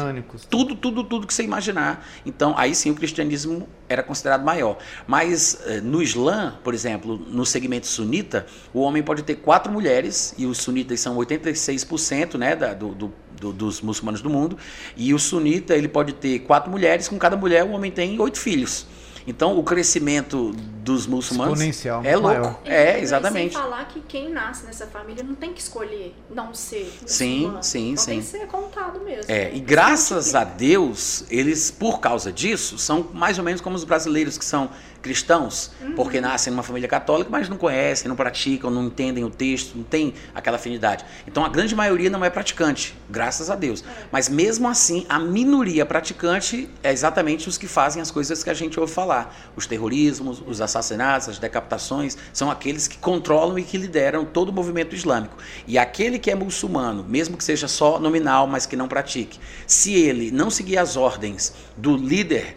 [0.48, 2.06] Tudo, tudo, tudo que você imaginar.
[2.26, 4.78] Então, aí sim o cristianismo era considerado maior.
[5.06, 10.34] Mas eh, no Islã, por exemplo, no segmento sunita, o homem pode ter quatro mulheres,
[10.38, 14.56] e os sunitas são 86% né, da, do, do- do- dos muçulmanos do mundo,
[14.96, 18.38] e o sunita ele pode ter quatro mulheres, com cada mulher o homem tem oito
[18.38, 18.86] filhos.
[19.26, 20.52] Então, o crescimento
[20.82, 22.28] dos muçulmanos Exponencial, é louco.
[22.28, 22.60] maior.
[22.64, 23.52] É, E exatamente.
[23.52, 27.62] Sem falar que quem nasce nessa família não tem que escolher não ser Sim, muçulmano.
[27.62, 28.10] sim, então sim.
[28.10, 29.30] tem que ser contado mesmo.
[29.30, 29.50] É, né?
[29.54, 34.36] e graças a Deus, eles, por causa disso, são mais ou menos como os brasileiros
[34.36, 34.70] que são
[35.02, 39.76] cristãos, porque nascem numa família católica, mas não conhecem, não praticam, não entendem o texto,
[39.76, 41.04] não tem aquela afinidade.
[41.26, 43.82] Então a grande maioria não é praticante, graças a Deus.
[44.12, 48.54] Mas mesmo assim, a minoria praticante é exatamente os que fazem as coisas que a
[48.54, 49.34] gente ouve falar.
[49.56, 54.52] Os terrorismos, os assassinatos, as decapitações, são aqueles que controlam e que lideram todo o
[54.52, 55.36] movimento islâmico.
[55.66, 59.94] E aquele que é muçulmano, mesmo que seja só nominal, mas que não pratique, se
[59.94, 62.56] ele não seguir as ordens do líder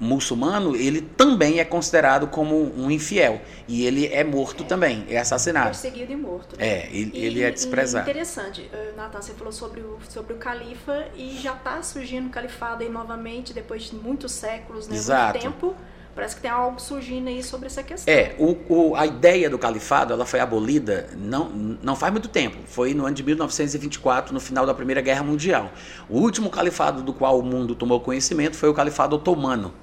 [0.00, 3.40] muçulmano, ele também é considerado como um infiel.
[3.66, 5.66] E ele é morto também, é assassinado.
[5.70, 6.56] Perseguido e morto.
[6.58, 8.08] É, ele, E- ele é desprezado.
[8.08, 12.30] Interessante, eh, Nathan, você falou sobre o, sobre o califa e já está surgindo o
[12.30, 14.96] califado aí novamente, depois de muitos séculos, né?
[14.96, 15.38] Exato.
[15.38, 15.74] Muito tempo.
[16.14, 18.12] Parece que tem algo surgindo aí sobre essa questão.
[18.12, 22.56] É, o, o- a ideia do califado ela foi abolida não, não faz muito tempo.
[22.66, 25.72] Foi no ano de 1924, no final da Primeira Guerra Mundial.
[26.08, 29.74] O último califado do qual o mundo tomou conhecimento foi o califado otomano.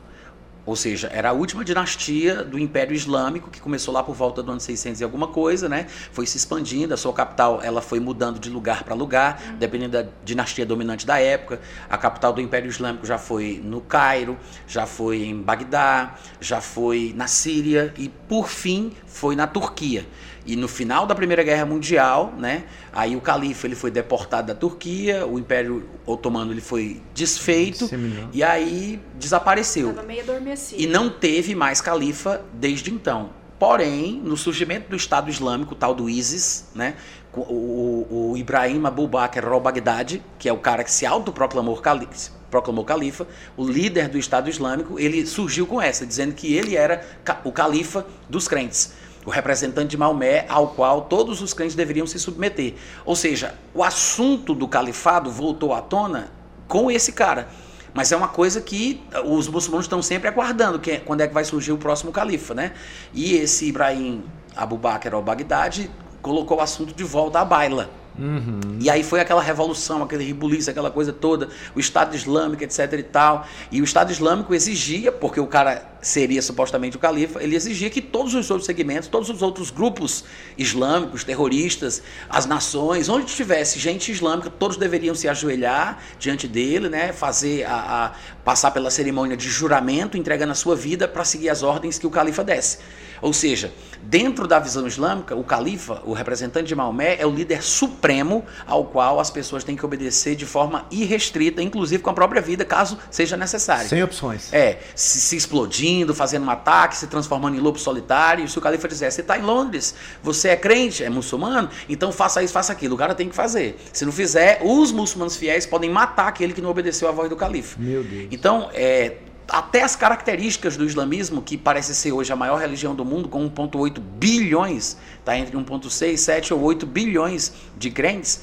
[0.66, 4.52] Ou seja, era a última dinastia do Império Islâmico, que começou lá por volta do
[4.52, 5.88] ano 600 e alguma coisa, né?
[6.12, 10.06] Foi se expandindo, a sua capital ela foi mudando de lugar para lugar, dependendo da
[10.24, 11.60] dinastia dominante da época.
[11.90, 14.38] A capital do Império Islâmico já foi no Cairo,
[14.68, 20.06] já foi em Bagdá, já foi na Síria e, por fim, foi na Turquia.
[20.46, 24.56] E no final da Primeira Guerra Mundial, né, aí o califa ele foi deportado da
[24.56, 28.30] Turquia, o Império Otomano ele foi desfeito Disseminou.
[28.34, 29.90] e aí desapareceu.
[29.92, 30.82] Estava meio adormecido.
[30.82, 33.30] E não teve mais califa desde então.
[33.60, 36.96] Porém, no surgimento do Estado Islâmico, tal do ISIS, né,
[37.32, 42.32] o, o, o Ibrahim Abu Bakr al-Baghdadi, que é o cara que se autoproclamou califa,
[42.50, 47.06] proclamou califa, o líder do Estado Islâmico, ele surgiu com essa, dizendo que ele era
[47.44, 48.94] o califa dos crentes
[49.26, 52.74] o representante de Maomé ao qual todos os crentes deveriam se submeter.
[53.06, 56.32] Ou seja, o assunto do califado voltou à tona
[56.68, 57.48] com esse cara.
[57.94, 61.34] Mas é uma coisa que os muçulmanos estão sempre aguardando, que é, quando é que
[61.34, 62.74] vai surgir o próximo califa, né?
[63.14, 64.24] E esse Ibrahim
[64.56, 65.92] Abu Bakr al-Baghdadi
[66.22, 68.01] colocou o assunto de volta à baila.
[68.18, 68.78] Uhum.
[68.80, 73.04] E aí foi aquela revolução, aquele ribuliço, aquela coisa toda, o Estado Islâmico, etc e
[73.04, 73.48] tal.
[73.72, 78.02] E o Estado Islâmico exigia, porque o cara seria supostamente o califa, ele exigia que
[78.02, 80.24] todos os outros segmentos, todos os outros grupos
[80.58, 87.14] islâmicos, terroristas, as nações, onde tivesse gente islâmica, todos deveriam se ajoelhar diante dele, né,
[87.14, 87.76] fazer a,
[88.06, 88.12] a
[88.44, 92.10] passar pela cerimônia de juramento, entregando a sua vida para seguir as ordens que o
[92.10, 92.80] califa desse.
[93.22, 93.72] Ou seja,
[94.02, 98.86] dentro da visão islâmica, o califa, o representante de Maomé, é o líder supremo ao
[98.86, 102.98] qual as pessoas têm que obedecer de forma irrestrita, inclusive com a própria vida, caso
[103.10, 103.88] seja necessário.
[103.88, 104.52] Sem opções.
[104.54, 108.48] É, se, se explodindo, fazendo um ataque, se transformando em lobo solitário.
[108.48, 112.42] Se o califa disser, você está em Londres, você é crente, é muçulmano, então faça
[112.42, 112.96] isso, faça aquilo.
[112.96, 113.80] O cara tem que fazer.
[113.94, 117.36] Se não fizer, os muçulmanos fiéis podem matar aquele que não obedeceu à voz do
[117.36, 117.80] califa.
[117.80, 118.28] Meu Deus.
[118.32, 123.04] Então, é, até as características do islamismo, que parece ser hoje a maior religião do
[123.04, 128.42] mundo, com 1,8 bilhões, está entre 1,6, 7 ou 8 bilhões de crentes,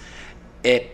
[0.62, 0.88] é,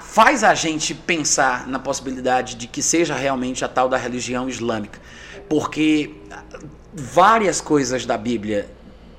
[0.00, 5.00] faz a gente pensar na possibilidade de que seja realmente a tal da religião islâmica.
[5.48, 6.14] Porque
[6.94, 8.70] várias coisas da Bíblia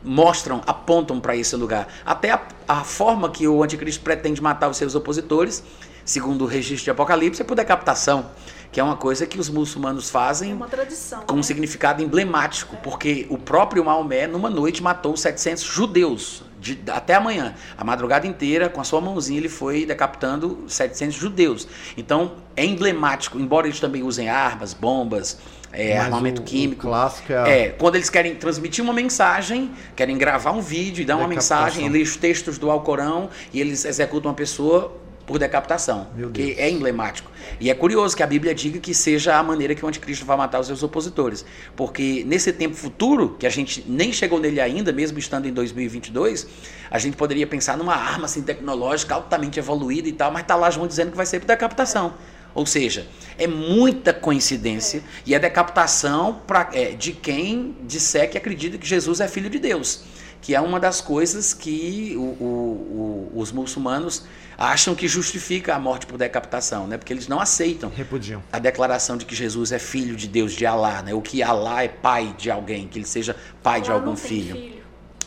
[0.03, 1.87] mostram, apontam para esse lugar.
[2.05, 5.63] Até a, a, forma que o anticristo pretende matar os seus opositores,
[6.05, 8.29] segundo o registro de Apocalipse, é por decapitação
[8.71, 12.79] que é uma coisa que os muçulmanos fazem é tradição, com um significado emblemático, é.
[12.79, 17.55] porque o próprio Maomé, numa noite, matou 700 judeus, de, até amanhã.
[17.77, 21.67] A madrugada inteira, com a sua mãozinha, ele foi decapitando 700 judeus.
[21.95, 25.37] Então, é emblemático, embora eles também usem armas, bombas,
[25.71, 26.87] é, armamento o, químico.
[26.87, 31.05] O clássico é, é, quando eles querem transmitir uma mensagem, querem gravar um vídeo e
[31.05, 34.95] dar uma mensagem, ler os textos do Alcorão e eles executam uma pessoa
[35.27, 37.29] por decapitação, que é emblemático.
[37.59, 40.37] E é curioso que a Bíblia diga que seja a maneira que o anticristo vai
[40.37, 41.45] matar os seus opositores,
[41.75, 46.47] porque nesse tempo futuro, que a gente nem chegou nele ainda, mesmo estando em 2022,
[46.89, 50.71] a gente poderia pensar numa arma assim, tecnológica altamente evoluída e tal, mas está lá
[50.71, 52.13] João dizendo que vai ser por decapitação.
[52.55, 53.05] Ou seja,
[53.37, 59.19] é muita coincidência e é decapitação pra, é, de quem disser que acredita que Jesus
[59.19, 60.05] é filho de Deus
[60.47, 64.23] que é uma das coisas que o, o, o, os muçulmanos
[64.57, 66.97] acham que justifica a morte por decapitação, né?
[66.97, 68.41] Porque eles não aceitam Repudiam.
[68.49, 71.13] a declaração de que Jesus é filho de Deus, de Alá, né?
[71.13, 74.55] O que Alá é pai de alguém, que ele seja pai de algum filho.
[74.55, 74.76] filho.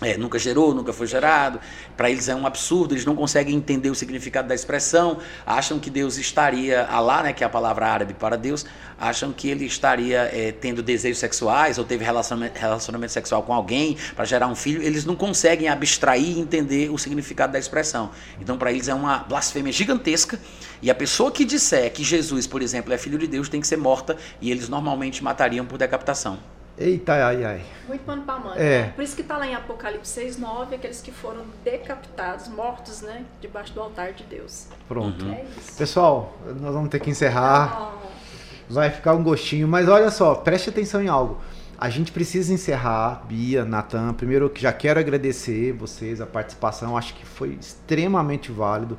[0.02, 1.60] É, nunca gerou, nunca foi gerado.
[1.97, 5.90] Para eles é um absurdo, eles não conseguem entender o significado da expressão, acham que
[5.90, 8.64] Deus estaria, Alá, né, que é a palavra árabe para Deus,
[8.98, 13.97] acham que ele estaria é, tendo desejos sexuais ou teve relacionamento, relacionamento sexual com alguém
[14.16, 14.82] para gerar um filho.
[14.82, 18.10] Eles não conseguem abstrair e entender o significado da expressão.
[18.40, 20.39] Então, para eles é uma blasfêmia gigantesca.
[20.81, 23.66] E a pessoa que disser que Jesus, por exemplo, é filho de Deus tem que
[23.66, 26.39] ser morta e eles normalmente matariam por decapitação.
[26.81, 27.62] Eita, ai, ai.
[27.86, 28.59] Muito pano pra manga.
[28.59, 28.85] É.
[28.85, 33.27] Por isso que tá lá em Apocalipse 6, 9, aqueles que foram decapitados, mortos, né?
[33.39, 34.66] Debaixo do altar de Deus.
[34.89, 35.27] Pronto.
[35.27, 35.35] Uhum.
[35.35, 35.77] É isso.
[35.77, 37.93] Pessoal, nós vamos ter que encerrar.
[38.02, 38.73] Oh.
[38.73, 41.39] Vai ficar um gostinho, mas olha só, preste atenção em algo.
[41.77, 44.15] A gente precisa encerrar, Bia, Natan.
[44.15, 48.97] Primeiro, já quero agradecer vocês a participação, acho que foi extremamente válido.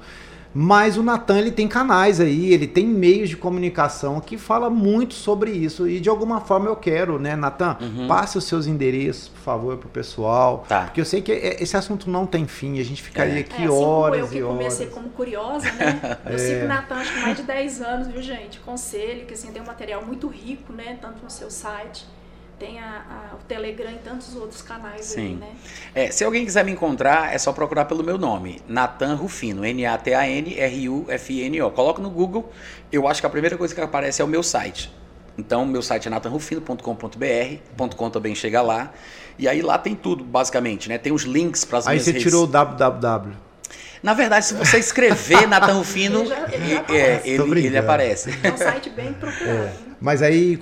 [0.54, 5.14] Mas o Natan ele tem canais aí, ele tem meios de comunicação que fala muito
[5.14, 8.08] sobre isso e de alguma forma eu quero, né, Natan, uhum.
[8.08, 10.84] passe os seus endereços, por favor, pro pessoal, tá.
[10.84, 13.40] porque eu sei que é, esse assunto não tem fim, a gente ficaria é.
[13.40, 14.52] aqui é, assim horas como eu e horas.
[14.52, 16.18] Eu comecei como curiosa, né?
[16.26, 16.38] Eu é.
[16.38, 18.60] sigo o Natan acho que mais de 10 anos, viu, gente?
[18.60, 22.06] Conselho que assim tem um material muito rico, né, tanto no seu site
[22.62, 25.20] tem a, a, o Telegram e tantos outros canais Sim.
[25.20, 25.50] aí, né?
[25.96, 31.72] É, se alguém quiser me encontrar, é só procurar pelo meu nome, Natan Rufino, N-A-T-A-N-R-U-F-I-N-O.
[31.72, 32.52] Coloca no Google,
[32.92, 34.94] eu acho que a primeira coisa que aparece é o meu site.
[35.36, 38.94] Então, meu site é natanrufino.com.br, .com também chega lá.
[39.40, 41.00] E aí lá tem tudo, basicamente, né?
[41.00, 42.16] Tem os links para as minhas redes.
[42.16, 43.34] Aí você tirou o www.
[44.04, 48.38] Na verdade, se você escrever Natan Rufino, ele, já, ele, é, ele, ele, aparece.
[48.44, 49.72] É um site bem procurado.
[49.88, 49.91] É.
[50.02, 50.60] Mas aí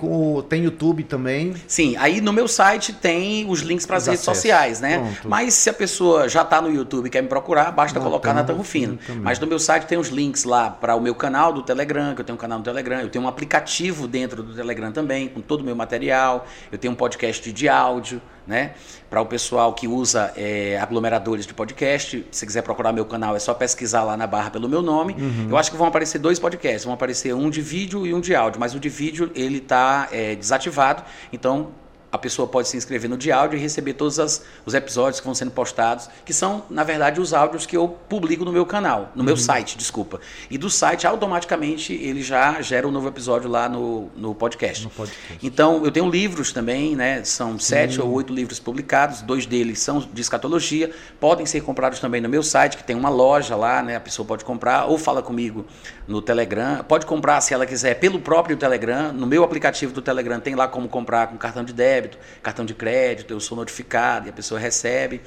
[0.48, 1.54] tem YouTube também?
[1.66, 4.98] Sim, aí no meu site tem os links para as redes sociais, né?
[4.98, 5.28] Pronto.
[5.28, 8.34] Mas se a pessoa já está no YouTube e quer me procurar, basta Não, colocar
[8.34, 8.98] Natan Rufino.
[9.22, 12.20] Mas no meu site tem os links lá para o meu canal do Telegram, que
[12.20, 15.40] eu tenho um canal no Telegram, eu tenho um aplicativo dentro do Telegram também, com
[15.40, 18.20] todo o meu material, eu tenho um podcast de áudio
[18.50, 18.72] né?
[19.08, 23.38] Para o pessoal que usa é, aglomeradores de podcast, se quiser procurar meu canal, é
[23.38, 25.14] só pesquisar lá na barra pelo meu nome.
[25.14, 25.46] Uhum.
[25.48, 28.34] Eu acho que vão aparecer dois podcasts, vão aparecer um de vídeo e um de
[28.34, 31.70] áudio, mas o de vídeo ele está é, desativado, então
[32.12, 35.26] a pessoa pode se inscrever no de áudio e receber todos as, os episódios que
[35.26, 39.12] vão sendo postados, que são, na verdade, os áudios que eu publico no meu canal,
[39.14, 39.26] no uhum.
[39.26, 40.20] meu site, desculpa.
[40.50, 44.84] E do site, automaticamente, ele já gera um novo episódio lá no, no, podcast.
[44.84, 45.38] no podcast.
[45.42, 47.22] Então, eu tenho livros também, né?
[47.22, 52.20] São sete ou oito livros publicados, dois deles são de escatologia, podem ser comprados também
[52.20, 53.96] no meu site, que tem uma loja lá, né?
[53.96, 55.64] A pessoa pode comprar, ou fala comigo
[56.08, 56.82] no Telegram.
[56.84, 59.12] Pode comprar, se ela quiser, pelo próprio Telegram.
[59.12, 62.64] No meu aplicativo do Telegram tem lá como comprar com cartão de débito débito, cartão
[62.64, 65.20] de crédito, eu sou notificado e a pessoa recebe.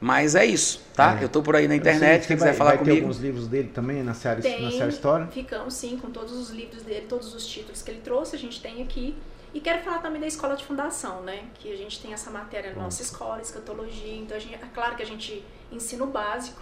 [0.00, 1.18] Mas é isso, tá?
[1.18, 1.22] É.
[1.22, 2.96] Eu estou por aí na internet, quem quiser vai, falar vai comigo.
[2.96, 5.26] Tem alguns livros dele também na série, tem, na série História?
[5.26, 8.60] Ficamos sim, com todos os livros dele, todos os títulos que ele trouxe, a gente
[8.60, 9.16] tem aqui.
[9.52, 11.42] E quero falar também da escola de fundação, né?
[11.54, 14.14] Que a gente tem essa matéria na nossa escola, escatologia.
[14.14, 16.60] Então, a gente, é claro que a gente ensina o básico,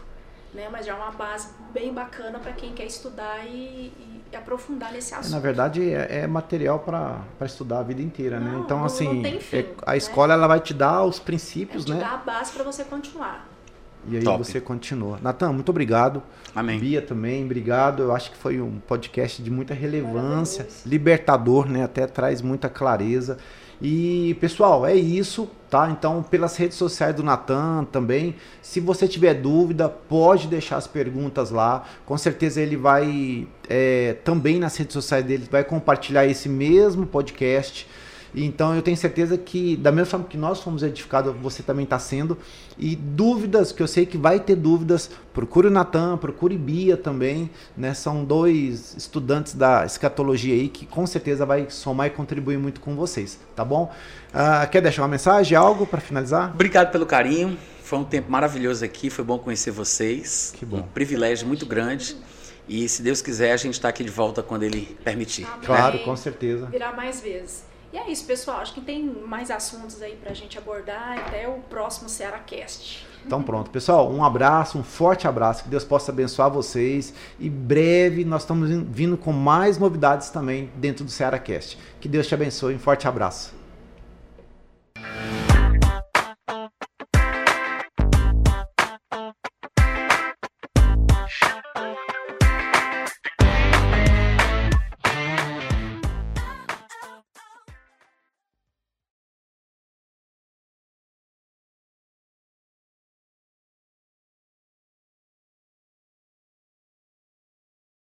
[0.55, 0.69] né?
[0.71, 3.93] Mas já é uma base bem bacana para quem quer estudar e,
[4.33, 5.33] e, aprofundar nesse assunto.
[5.33, 8.51] Na verdade, é, é material para estudar a vida inteira, né?
[8.51, 8.65] não, né?
[8.65, 9.97] Então, não, assim, não fim, é, a né?
[9.97, 12.09] escola ela vai te dar os princípios, vai te né?
[12.09, 13.47] Dar a base para você continuar.
[14.07, 14.39] E aí Top.
[14.39, 15.19] você continua.
[15.21, 16.23] Natan, muito obrigado.
[16.55, 16.79] Amém.
[16.79, 18.05] Bia também, obrigado.
[18.05, 21.85] Eu acho que foi um podcast de muita relevância, libertador, né?
[21.85, 23.39] Até traz muita clareza.
[23.81, 25.89] E pessoal, é isso, tá?
[25.91, 31.51] Então, pelas redes sociais do Natan também, se você tiver dúvida, pode deixar as perguntas
[31.51, 31.85] lá.
[32.05, 37.87] Com certeza ele vai é, também nas redes sociais dele vai compartilhar esse mesmo podcast
[38.35, 41.99] então eu tenho certeza que, da mesma forma que nós fomos edificados, você também está
[41.99, 42.37] sendo.
[42.79, 47.51] E dúvidas, que eu sei que vai ter dúvidas, procure o Natan, procure Bia também.
[47.77, 47.95] Né?
[47.95, 52.95] São dois estudantes da escatologia aí que com certeza vai somar e contribuir muito com
[52.95, 53.93] vocês, tá bom?
[54.29, 56.51] Uh, quer deixar uma mensagem, algo para finalizar?
[56.53, 57.57] Obrigado pelo carinho.
[57.83, 60.53] Foi um tempo maravilhoso aqui, foi bom conhecer vocês.
[60.57, 60.79] Que bom.
[60.79, 62.17] Um privilégio muito grande.
[62.69, 65.47] E se Deus quiser, a gente está aqui de volta quando Ele permitir.
[65.47, 65.61] Amém.
[65.65, 66.67] Claro, com certeza.
[66.67, 67.68] Virá mais vezes.
[67.93, 68.59] E é isso, pessoal.
[68.59, 73.07] Acho que tem mais assuntos aí para gente abordar até o próximo Cearacast.
[73.27, 78.25] Então pronto, pessoal, um abraço, um forte abraço, que Deus possa abençoar vocês e breve
[78.25, 81.79] nós estamos vindo com mais novidades também dentro do Cearacast.
[82.01, 83.53] Que Deus te abençoe, um forte abraço.